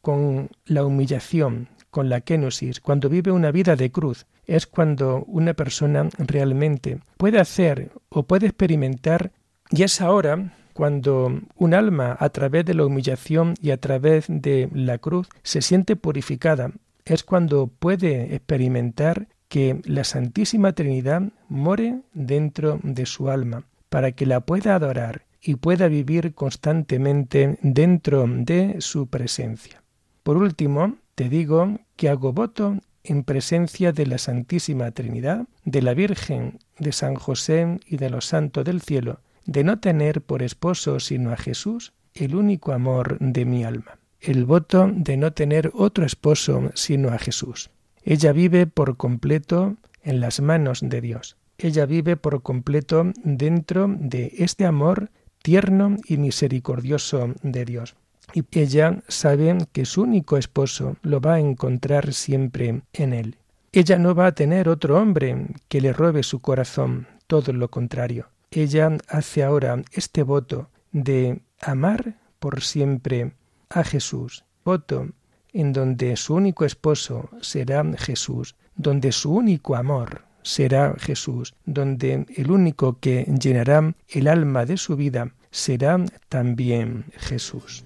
con 0.00 0.50
la 0.66 0.84
humillación, 0.84 1.68
con 1.90 2.08
la 2.08 2.20
kenosis, 2.20 2.80
cuando 2.80 3.08
vive 3.08 3.32
una 3.32 3.50
vida 3.50 3.76
de 3.76 3.90
cruz, 3.90 4.26
es 4.46 4.66
cuando 4.66 5.24
una 5.26 5.54
persona 5.54 6.08
realmente 6.18 6.98
puede 7.16 7.38
hacer 7.38 7.90
o 8.08 8.24
puede 8.24 8.46
experimentar, 8.46 9.32
y 9.70 9.82
es 9.82 10.00
ahora 10.00 10.54
cuando 10.72 11.40
un 11.56 11.74
alma 11.74 12.16
a 12.18 12.28
través 12.30 12.64
de 12.64 12.74
la 12.74 12.86
humillación 12.86 13.54
y 13.60 13.70
a 13.70 13.76
través 13.78 14.26
de 14.28 14.68
la 14.72 14.98
cruz 14.98 15.28
se 15.42 15.62
siente 15.62 15.96
purificada, 15.96 16.72
es 17.04 17.24
cuando 17.24 17.66
puede 17.66 18.34
experimentar 18.34 19.28
que 19.48 19.80
la 19.84 20.04
Santísima 20.04 20.72
Trinidad 20.72 21.22
more 21.48 22.00
dentro 22.14 22.80
de 22.82 23.04
su 23.06 23.28
alma, 23.28 23.64
para 23.90 24.12
que 24.12 24.24
la 24.24 24.40
pueda 24.40 24.74
adorar 24.74 25.26
y 25.42 25.56
pueda 25.56 25.88
vivir 25.88 26.34
constantemente 26.34 27.58
dentro 27.60 28.24
de 28.26 28.76
su 28.78 29.08
presencia. 29.08 29.82
Por 30.22 30.36
último, 30.36 30.96
te 31.14 31.28
digo 31.28 31.80
que 31.96 32.08
hago 32.08 32.32
voto 32.32 32.78
en 33.04 33.24
presencia 33.24 33.92
de 33.92 34.06
la 34.06 34.18
Santísima 34.18 34.90
Trinidad, 34.90 35.46
de 35.64 35.82
la 35.82 35.94
Virgen, 35.94 36.58
de 36.78 36.92
San 36.92 37.14
José 37.14 37.80
y 37.86 37.96
de 37.96 38.10
los 38.10 38.26
santos 38.26 38.64
del 38.64 38.80
cielo, 38.80 39.20
de 39.44 39.64
no 39.64 39.80
tener 39.80 40.22
por 40.22 40.42
esposo 40.42 41.00
sino 41.00 41.32
a 41.32 41.36
Jesús, 41.36 41.92
el 42.14 42.34
único 42.34 42.72
amor 42.72 43.18
de 43.18 43.44
mi 43.44 43.64
alma. 43.64 43.98
El 44.20 44.44
voto 44.44 44.88
de 44.94 45.16
no 45.16 45.32
tener 45.32 45.72
otro 45.74 46.04
esposo 46.04 46.70
sino 46.74 47.08
a 47.08 47.18
Jesús. 47.18 47.70
Ella 48.04 48.32
vive 48.32 48.66
por 48.66 48.96
completo 48.96 49.76
en 50.02 50.20
las 50.20 50.40
manos 50.40 50.80
de 50.82 51.00
Dios. 51.00 51.36
Ella 51.58 51.86
vive 51.86 52.16
por 52.16 52.42
completo 52.42 53.12
dentro 53.24 53.88
de 53.88 54.32
este 54.38 54.64
amor 54.64 55.10
tierno 55.42 55.96
y 56.06 56.16
misericordioso 56.16 57.34
de 57.42 57.64
Dios. 57.64 57.96
Y 58.32 58.44
ella 58.52 59.02
sabe 59.08 59.58
que 59.72 59.84
su 59.84 60.02
único 60.02 60.36
esposo 60.36 60.96
lo 61.02 61.20
va 61.20 61.34
a 61.34 61.40
encontrar 61.40 62.12
siempre 62.12 62.82
en 62.92 63.12
él. 63.12 63.36
Ella 63.72 63.98
no 63.98 64.14
va 64.14 64.26
a 64.26 64.34
tener 64.34 64.68
otro 64.68 64.98
hombre 64.98 65.46
que 65.68 65.80
le 65.80 65.92
robe 65.92 66.22
su 66.22 66.40
corazón, 66.40 67.08
todo 67.26 67.52
lo 67.52 67.68
contrario 67.70 68.28
ella 68.60 68.98
hace 69.08 69.42
ahora 69.42 69.82
este 69.92 70.22
voto 70.22 70.68
de 70.92 71.40
amar 71.60 72.16
por 72.38 72.62
siempre 72.62 73.32
a 73.70 73.84
Jesús, 73.84 74.44
voto 74.64 75.08
en 75.52 75.72
donde 75.72 76.16
su 76.16 76.34
único 76.34 76.64
esposo 76.64 77.30
será 77.40 77.84
Jesús, 77.98 78.56
donde 78.74 79.12
su 79.12 79.32
único 79.32 79.76
amor 79.76 80.22
será 80.42 80.94
Jesús, 80.98 81.54
donde 81.64 82.26
el 82.36 82.50
único 82.50 82.98
que 82.98 83.24
llenará 83.24 83.94
el 84.08 84.28
alma 84.28 84.64
de 84.64 84.76
su 84.76 84.96
vida 84.96 85.32
será 85.50 86.02
también 86.28 87.04
Jesús. 87.18 87.84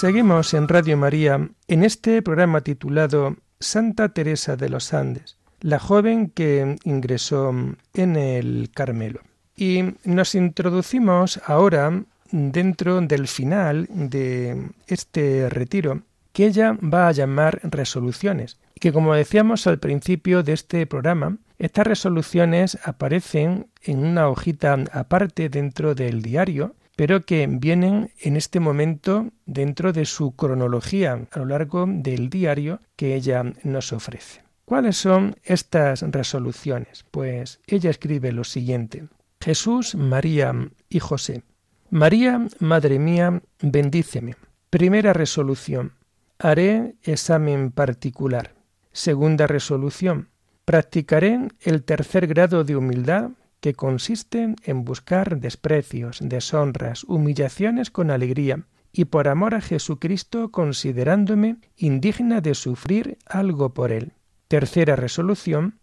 Seguimos 0.00 0.54
en 0.54 0.68
Radio 0.68 0.96
María 0.96 1.48
en 1.66 1.82
este 1.82 2.22
programa 2.22 2.60
titulado 2.60 3.34
Santa 3.58 4.10
Teresa 4.10 4.54
de 4.56 4.68
los 4.68 4.94
Andes, 4.94 5.38
la 5.60 5.80
joven 5.80 6.30
que 6.30 6.76
ingresó 6.84 7.52
en 7.94 8.14
el 8.14 8.70
Carmelo. 8.72 9.22
Y 9.56 9.96
nos 10.04 10.36
introducimos 10.36 11.40
ahora 11.44 12.04
dentro 12.30 13.00
del 13.00 13.26
final 13.26 13.88
de 13.90 14.68
este 14.86 15.48
retiro 15.48 16.02
que 16.32 16.46
ella 16.46 16.78
va 16.80 17.08
a 17.08 17.12
llamar 17.12 17.58
resoluciones, 17.64 18.60
y 18.76 18.78
que 18.78 18.92
como 18.92 19.16
decíamos 19.16 19.66
al 19.66 19.80
principio 19.80 20.44
de 20.44 20.52
este 20.52 20.86
programa, 20.86 21.38
estas 21.58 21.88
resoluciones 21.88 22.78
aparecen 22.84 23.66
en 23.82 24.04
una 24.04 24.28
hojita 24.28 24.78
aparte 24.92 25.48
dentro 25.48 25.96
del 25.96 26.22
diario, 26.22 26.76
pero 26.98 27.24
que 27.24 27.46
vienen 27.48 28.10
en 28.18 28.36
este 28.36 28.58
momento 28.58 29.28
dentro 29.46 29.92
de 29.92 30.04
su 30.04 30.34
cronología 30.34 31.28
a 31.30 31.38
lo 31.38 31.44
largo 31.44 31.86
del 31.86 32.28
diario 32.28 32.80
que 32.96 33.14
ella 33.14 33.44
nos 33.62 33.92
ofrece. 33.92 34.42
¿Cuáles 34.64 34.96
son 34.96 35.36
estas 35.44 36.02
resoluciones? 36.02 37.04
Pues 37.08 37.60
ella 37.68 37.90
escribe 37.90 38.32
lo 38.32 38.42
siguiente. 38.42 39.04
Jesús, 39.40 39.94
María 39.94 40.52
y 40.88 40.98
José. 40.98 41.44
María, 41.88 42.44
Madre 42.58 42.98
mía, 42.98 43.42
bendíceme. 43.62 44.34
Primera 44.68 45.12
resolución. 45.12 45.92
Haré 46.40 46.96
examen 47.04 47.70
particular. 47.70 48.54
Segunda 48.90 49.46
resolución. 49.46 50.30
Practicaré 50.64 51.46
el 51.60 51.84
tercer 51.84 52.26
grado 52.26 52.64
de 52.64 52.74
humildad 52.74 53.30
que 53.60 53.74
consiste 53.74 54.54
en 54.62 54.84
buscar 54.84 55.38
desprecios, 55.38 56.18
deshonras, 56.22 57.04
humillaciones 57.04 57.90
con 57.90 58.10
alegría, 58.10 58.64
y 58.92 59.06
por 59.06 59.28
amor 59.28 59.54
a 59.54 59.60
Jesucristo 59.60 60.50
considerándome 60.50 61.58
indigna 61.76 62.40
de 62.40 62.54
sufrir 62.54 63.18
algo 63.26 63.74
por 63.74 63.92
él. 63.92 64.12
Tercera 64.48 64.96
resolución, 64.96 65.78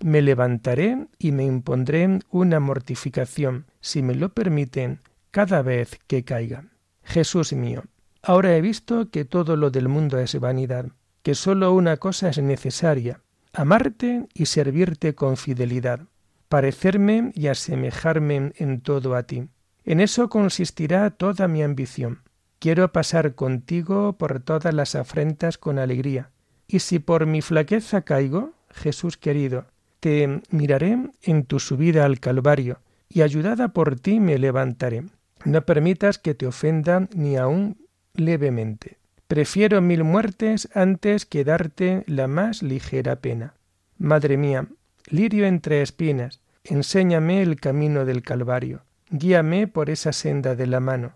me 0.00 0.22
levantaré 0.22 1.06
y 1.18 1.32
me 1.32 1.44
impondré 1.44 2.20
una 2.30 2.60
mortificación, 2.60 3.66
si 3.80 4.02
me 4.02 4.14
lo 4.14 4.30
permiten, 4.30 5.00
cada 5.30 5.62
vez 5.62 5.98
que 6.06 6.24
caiga. 6.24 6.64
Jesús 7.02 7.52
mío, 7.52 7.84
ahora 8.22 8.56
he 8.56 8.60
visto 8.60 9.10
que 9.10 9.24
todo 9.24 9.56
lo 9.56 9.70
del 9.70 9.88
mundo 9.88 10.18
es 10.18 10.38
vanidad, 10.38 10.86
que 11.22 11.34
sólo 11.34 11.72
una 11.72 11.96
cosa 11.96 12.28
es 12.28 12.38
necesaria, 12.38 13.20
amarte 13.52 14.26
y 14.34 14.46
servirte 14.46 15.14
con 15.14 15.36
fidelidad, 15.36 16.00
parecerme 16.48 17.32
y 17.34 17.48
asemejarme 17.48 18.52
en 18.56 18.80
todo 18.80 19.14
a 19.14 19.24
ti. 19.24 19.48
En 19.84 20.00
eso 20.00 20.28
consistirá 20.28 21.10
toda 21.10 21.48
mi 21.48 21.62
ambición. 21.62 22.22
Quiero 22.58 22.92
pasar 22.92 23.34
contigo 23.34 24.14
por 24.14 24.40
todas 24.40 24.74
las 24.74 24.94
afrentas 24.94 25.58
con 25.58 25.78
alegría. 25.78 26.30
Y 26.66 26.80
si 26.80 26.98
por 26.98 27.26
mi 27.26 27.40
flaqueza 27.40 28.02
caigo, 28.02 28.52
Jesús 28.70 29.16
querido, 29.16 29.66
te 30.00 30.42
miraré 30.50 30.98
en 31.22 31.44
tu 31.44 31.60
subida 31.60 32.04
al 32.04 32.20
Calvario, 32.20 32.80
y 33.08 33.22
ayudada 33.22 33.68
por 33.68 33.98
ti 33.98 34.20
me 34.20 34.38
levantaré. 34.38 35.04
No 35.44 35.62
permitas 35.62 36.18
que 36.18 36.34
te 36.34 36.46
ofenda 36.46 37.08
ni 37.14 37.36
aun 37.36 37.78
levemente. 38.12 38.98
Prefiero 39.28 39.80
mil 39.80 40.04
muertes 40.04 40.68
antes 40.74 41.26
que 41.26 41.44
darte 41.44 42.02
la 42.06 42.26
más 42.26 42.62
ligera 42.62 43.16
pena. 43.16 43.54
Madre 43.98 44.36
mía, 44.36 44.66
lirio 45.10 45.46
entre 45.46 45.82
espinas, 45.82 46.40
enséñame 46.64 47.42
el 47.42 47.60
camino 47.60 48.04
del 48.04 48.22
Calvario, 48.22 48.82
guíame 49.10 49.66
por 49.66 49.90
esa 49.90 50.12
senda 50.12 50.54
de 50.54 50.66
la 50.66 50.80
mano. 50.80 51.14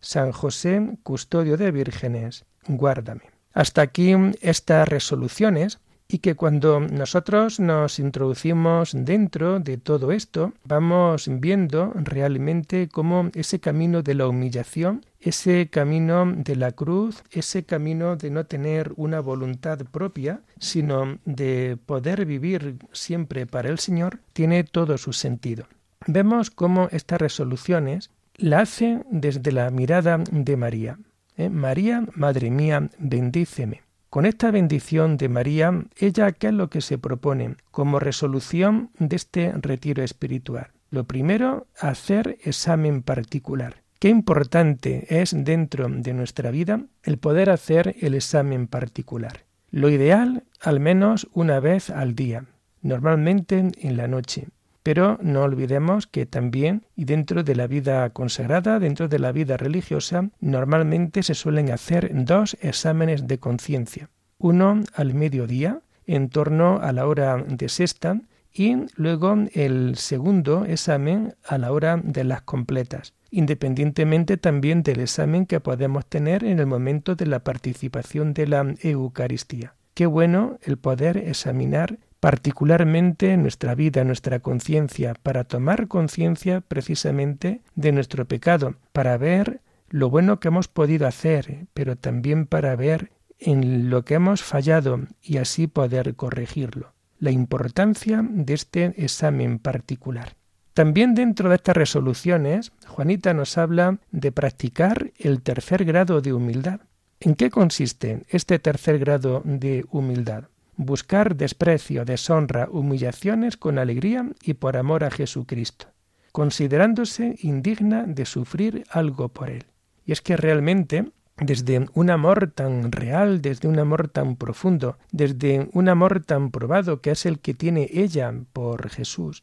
San 0.00 0.32
José, 0.32 0.96
custodio 1.02 1.56
de 1.56 1.70
vírgenes, 1.70 2.44
guárdame. 2.66 3.22
Hasta 3.52 3.82
aquí 3.82 4.14
estas 4.40 4.88
resoluciones 4.88 5.78
y 6.08 6.18
que 6.18 6.34
cuando 6.34 6.80
nosotros 6.80 7.60
nos 7.60 7.98
introducimos 7.98 8.92
dentro 8.94 9.58
de 9.60 9.78
todo 9.78 10.12
esto, 10.12 10.52
vamos 10.64 11.28
viendo 11.28 11.92
realmente 11.94 12.88
cómo 12.88 13.30
ese 13.34 13.58
camino 13.58 14.02
de 14.02 14.14
la 14.14 14.28
humillación, 14.28 15.04
ese 15.20 15.68
camino 15.70 16.30
de 16.36 16.56
la 16.56 16.72
cruz, 16.72 17.22
ese 17.30 17.64
camino 17.64 18.16
de 18.16 18.30
no 18.30 18.44
tener 18.44 18.92
una 18.96 19.20
voluntad 19.20 19.78
propia, 19.90 20.40
sino 20.58 21.18
de 21.24 21.78
poder 21.86 22.26
vivir 22.26 22.76
siempre 22.92 23.46
para 23.46 23.70
el 23.70 23.78
Señor, 23.78 24.20
tiene 24.34 24.64
todo 24.64 24.98
su 24.98 25.12
sentido. 25.12 25.66
Vemos 26.06 26.50
cómo 26.50 26.88
estas 26.92 27.20
resoluciones 27.20 28.10
la 28.36 28.60
hace 28.60 29.00
desde 29.10 29.52
la 29.52 29.70
mirada 29.70 30.22
de 30.30 30.56
María. 30.56 30.98
¿Eh? 31.36 31.48
María, 31.48 32.04
Madre 32.14 32.50
mía, 32.50 32.90
bendíceme. 32.98 33.82
Con 34.14 34.26
esta 34.26 34.52
bendición 34.52 35.16
de 35.16 35.28
María, 35.28 35.86
ella 35.96 36.30
qué 36.30 36.46
es 36.46 36.52
lo 36.52 36.70
que 36.70 36.80
se 36.80 36.98
propone 36.98 37.56
como 37.72 37.98
resolución 37.98 38.90
de 39.00 39.16
este 39.16 39.52
retiro 39.60 40.04
espiritual. 40.04 40.68
Lo 40.88 41.02
primero, 41.02 41.66
hacer 41.80 42.38
examen 42.44 43.02
particular. 43.02 43.82
Qué 43.98 44.10
importante 44.10 45.20
es 45.20 45.34
dentro 45.36 45.88
de 45.88 46.14
nuestra 46.14 46.52
vida 46.52 46.84
el 47.02 47.18
poder 47.18 47.50
hacer 47.50 47.96
el 48.02 48.14
examen 48.14 48.68
particular. 48.68 49.46
Lo 49.72 49.88
ideal, 49.88 50.44
al 50.60 50.78
menos 50.78 51.26
una 51.32 51.58
vez 51.58 51.90
al 51.90 52.14
día, 52.14 52.44
normalmente 52.82 53.72
en 53.76 53.96
la 53.96 54.06
noche. 54.06 54.46
Pero 54.84 55.18
no 55.22 55.42
olvidemos 55.42 56.06
que 56.06 56.26
también, 56.26 56.84
y 56.94 57.06
dentro 57.06 57.42
de 57.42 57.56
la 57.56 57.66
vida 57.66 58.08
consagrada, 58.10 58.78
dentro 58.78 59.08
de 59.08 59.18
la 59.18 59.32
vida 59.32 59.56
religiosa, 59.56 60.28
normalmente 60.40 61.22
se 61.22 61.34
suelen 61.34 61.70
hacer 61.72 62.10
dos 62.12 62.58
exámenes 62.60 63.26
de 63.26 63.38
conciencia. 63.38 64.10
Uno 64.36 64.82
al 64.94 65.14
mediodía, 65.14 65.80
en 66.06 66.28
torno 66.28 66.80
a 66.82 66.92
la 66.92 67.06
hora 67.06 67.42
de 67.48 67.70
sexta, 67.70 68.20
y 68.52 68.76
luego 68.94 69.34
el 69.54 69.96
segundo 69.96 70.66
examen 70.66 71.34
a 71.46 71.56
la 71.56 71.72
hora 71.72 71.98
de 72.04 72.24
las 72.24 72.42
completas, 72.42 73.14
independientemente 73.30 74.36
también 74.36 74.82
del 74.82 75.00
examen 75.00 75.46
que 75.46 75.60
podemos 75.60 76.04
tener 76.04 76.44
en 76.44 76.58
el 76.58 76.66
momento 76.66 77.14
de 77.14 77.24
la 77.24 77.40
participación 77.40 78.34
de 78.34 78.46
la 78.46 78.74
Eucaristía. 78.82 79.74
Qué 79.94 80.04
bueno 80.04 80.58
el 80.62 80.76
poder 80.76 81.16
examinar 81.16 81.98
particularmente 82.24 83.36
nuestra 83.36 83.74
vida, 83.74 84.02
nuestra 84.02 84.40
conciencia, 84.40 85.12
para 85.12 85.44
tomar 85.44 85.88
conciencia 85.88 86.62
precisamente 86.62 87.60
de 87.74 87.92
nuestro 87.92 88.24
pecado, 88.24 88.76
para 88.92 89.18
ver 89.18 89.60
lo 89.90 90.08
bueno 90.08 90.40
que 90.40 90.48
hemos 90.48 90.66
podido 90.66 91.06
hacer, 91.06 91.66
pero 91.74 91.96
también 91.96 92.46
para 92.46 92.76
ver 92.76 93.12
en 93.38 93.90
lo 93.90 94.06
que 94.06 94.14
hemos 94.14 94.42
fallado 94.42 95.00
y 95.20 95.36
así 95.36 95.66
poder 95.66 96.14
corregirlo. 96.14 96.94
La 97.18 97.30
importancia 97.30 98.26
de 98.26 98.54
este 98.54 98.94
examen 99.04 99.58
particular. 99.58 100.34
También 100.72 101.14
dentro 101.14 101.50
de 101.50 101.56
estas 101.56 101.76
resoluciones, 101.76 102.72
Juanita 102.86 103.34
nos 103.34 103.58
habla 103.58 103.98
de 104.12 104.32
practicar 104.32 105.12
el 105.18 105.42
tercer 105.42 105.84
grado 105.84 106.22
de 106.22 106.32
humildad. 106.32 106.80
¿En 107.20 107.34
qué 107.34 107.50
consiste 107.50 108.22
este 108.30 108.58
tercer 108.58 108.98
grado 108.98 109.42
de 109.44 109.84
humildad? 109.90 110.44
Buscar 110.76 111.36
desprecio, 111.36 112.04
deshonra, 112.04 112.68
humillaciones 112.70 113.56
con 113.56 113.78
alegría 113.78 114.28
y 114.42 114.54
por 114.54 114.76
amor 114.76 115.04
a 115.04 115.10
Jesucristo, 115.10 115.86
considerándose 116.32 117.36
indigna 117.40 118.04
de 118.04 118.26
sufrir 118.26 118.84
algo 118.90 119.28
por 119.28 119.50
Él. 119.50 119.64
Y 120.04 120.12
es 120.12 120.20
que 120.20 120.36
realmente, 120.36 121.10
desde 121.36 121.86
un 121.94 122.10
amor 122.10 122.52
tan 122.54 122.92
real, 122.92 123.40
desde 123.40 123.68
un 123.68 123.78
amor 123.78 124.08
tan 124.08 124.36
profundo, 124.36 124.98
desde 125.10 125.68
un 125.72 125.88
amor 125.88 126.24
tan 126.24 126.50
probado 126.50 127.00
que 127.00 127.12
es 127.12 127.26
el 127.26 127.38
que 127.38 127.54
tiene 127.54 127.88
ella 127.92 128.32
por 128.52 128.90
Jesús, 128.90 129.42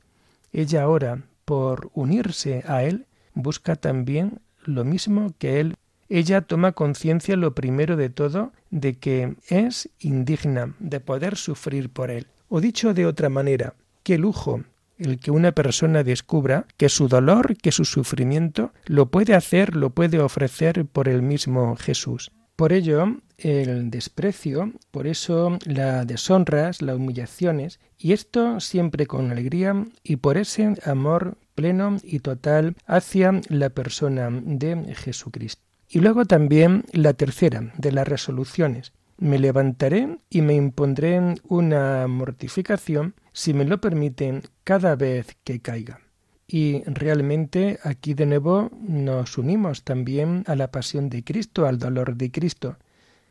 ella 0.53 0.83
ahora, 0.83 1.23
por 1.45 1.89
unirse 1.93 2.63
a 2.67 2.83
Él, 2.83 3.07
busca 3.33 3.75
también 3.75 4.41
lo 4.63 4.83
mismo 4.83 5.33
que 5.37 5.59
Él 5.59 5.75
ella 6.11 6.41
toma 6.41 6.73
conciencia 6.73 7.37
lo 7.37 7.55
primero 7.55 7.95
de 7.95 8.09
todo 8.09 8.51
de 8.69 8.95
que 8.95 9.35
es 9.47 9.89
indigna 9.99 10.75
de 10.79 10.99
poder 10.99 11.37
sufrir 11.37 11.89
por 11.89 12.11
él. 12.11 12.27
O 12.49 12.59
dicho 12.59 12.93
de 12.93 13.05
otra 13.05 13.29
manera, 13.29 13.75
qué 14.03 14.17
lujo 14.17 14.61
el 14.97 15.19
que 15.19 15.31
una 15.31 15.53
persona 15.53 16.03
descubra 16.03 16.67
que 16.77 16.89
su 16.89 17.07
dolor, 17.07 17.55
que 17.57 17.71
su 17.71 17.85
sufrimiento, 17.85 18.71
lo 18.85 19.07
puede 19.07 19.33
hacer, 19.33 19.75
lo 19.75 19.89
puede 19.91 20.19
ofrecer 20.19 20.85
por 20.85 21.07
el 21.07 21.21
mismo 21.21 21.75
Jesús. 21.75 22.31
Por 22.55 22.73
ello, 22.73 23.17
el 23.37 23.89
desprecio, 23.89 24.73
por 24.91 25.07
eso 25.07 25.57
las 25.65 26.05
deshonras, 26.05 26.81
las 26.81 26.97
humillaciones, 26.97 27.79
y 27.97 28.11
esto 28.11 28.59
siempre 28.59 29.07
con 29.07 29.31
alegría 29.31 29.87
y 30.03 30.17
por 30.17 30.37
ese 30.37 30.75
amor 30.85 31.37
pleno 31.55 31.97
y 32.03 32.19
total 32.19 32.75
hacia 32.85 33.41
la 33.49 33.69
persona 33.69 34.29
de 34.29 34.93
Jesucristo. 34.93 35.70
Y 35.93 35.99
luego 35.99 36.23
también 36.23 36.85
la 36.93 37.11
tercera 37.13 37.73
de 37.77 37.91
las 37.91 38.07
resoluciones. 38.07 38.93
Me 39.17 39.39
levantaré 39.39 40.19
y 40.29 40.41
me 40.41 40.53
impondré 40.53 41.19
una 41.49 42.07
mortificación, 42.07 43.13
si 43.33 43.53
me 43.53 43.65
lo 43.65 43.81
permiten, 43.81 44.41
cada 44.63 44.95
vez 44.95 45.35
que 45.43 45.59
caiga. 45.59 45.99
Y 46.47 46.81
realmente 46.85 47.77
aquí 47.83 48.13
de 48.13 48.25
nuevo 48.25 48.71
nos 48.79 49.37
unimos 49.37 49.83
también 49.83 50.45
a 50.47 50.55
la 50.55 50.71
pasión 50.71 51.09
de 51.09 51.25
Cristo, 51.25 51.67
al 51.67 51.77
dolor 51.77 52.15
de 52.15 52.31
Cristo. 52.31 52.77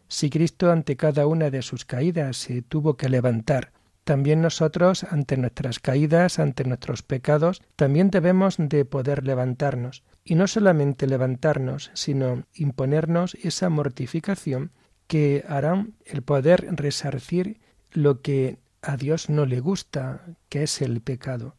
Si 0.08 0.28
Cristo 0.28 0.70
ante 0.70 0.98
cada 0.98 1.26
una 1.26 1.48
de 1.48 1.62
sus 1.62 1.86
caídas 1.86 2.36
se 2.36 2.60
tuvo 2.60 2.98
que 2.98 3.08
levantar, 3.08 3.72
también 4.04 4.42
nosotros 4.42 5.04
ante 5.04 5.38
nuestras 5.38 5.78
caídas, 5.78 6.38
ante 6.38 6.64
nuestros 6.64 7.02
pecados, 7.02 7.62
también 7.76 8.10
debemos 8.10 8.56
de 8.58 8.84
poder 8.84 9.24
levantarnos. 9.24 10.02
Y 10.30 10.36
no 10.36 10.46
solamente 10.46 11.08
levantarnos, 11.08 11.90
sino 11.92 12.44
imponernos 12.54 13.34
esa 13.42 13.68
mortificación 13.68 14.70
que 15.08 15.44
hará 15.48 15.88
el 16.04 16.22
poder 16.22 16.68
resarcir 16.70 17.58
lo 17.90 18.20
que 18.20 18.60
a 18.80 18.96
Dios 18.96 19.28
no 19.28 19.44
le 19.44 19.58
gusta, 19.58 20.36
que 20.48 20.62
es 20.62 20.82
el 20.82 21.00
pecado 21.00 21.56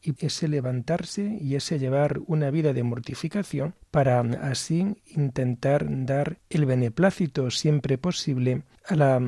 y 0.00 0.14
ese 0.24 0.46
levantarse 0.46 1.36
y 1.40 1.56
ese 1.56 1.80
llevar 1.80 2.20
una 2.28 2.52
vida 2.52 2.72
de 2.72 2.84
mortificación 2.84 3.74
para 3.90 4.20
así 4.20 5.02
intentar 5.16 5.84
dar 5.88 6.38
el 6.48 6.64
beneplácito 6.64 7.50
siempre 7.50 7.98
posible 7.98 8.62
a 8.86 8.94
la 8.94 9.20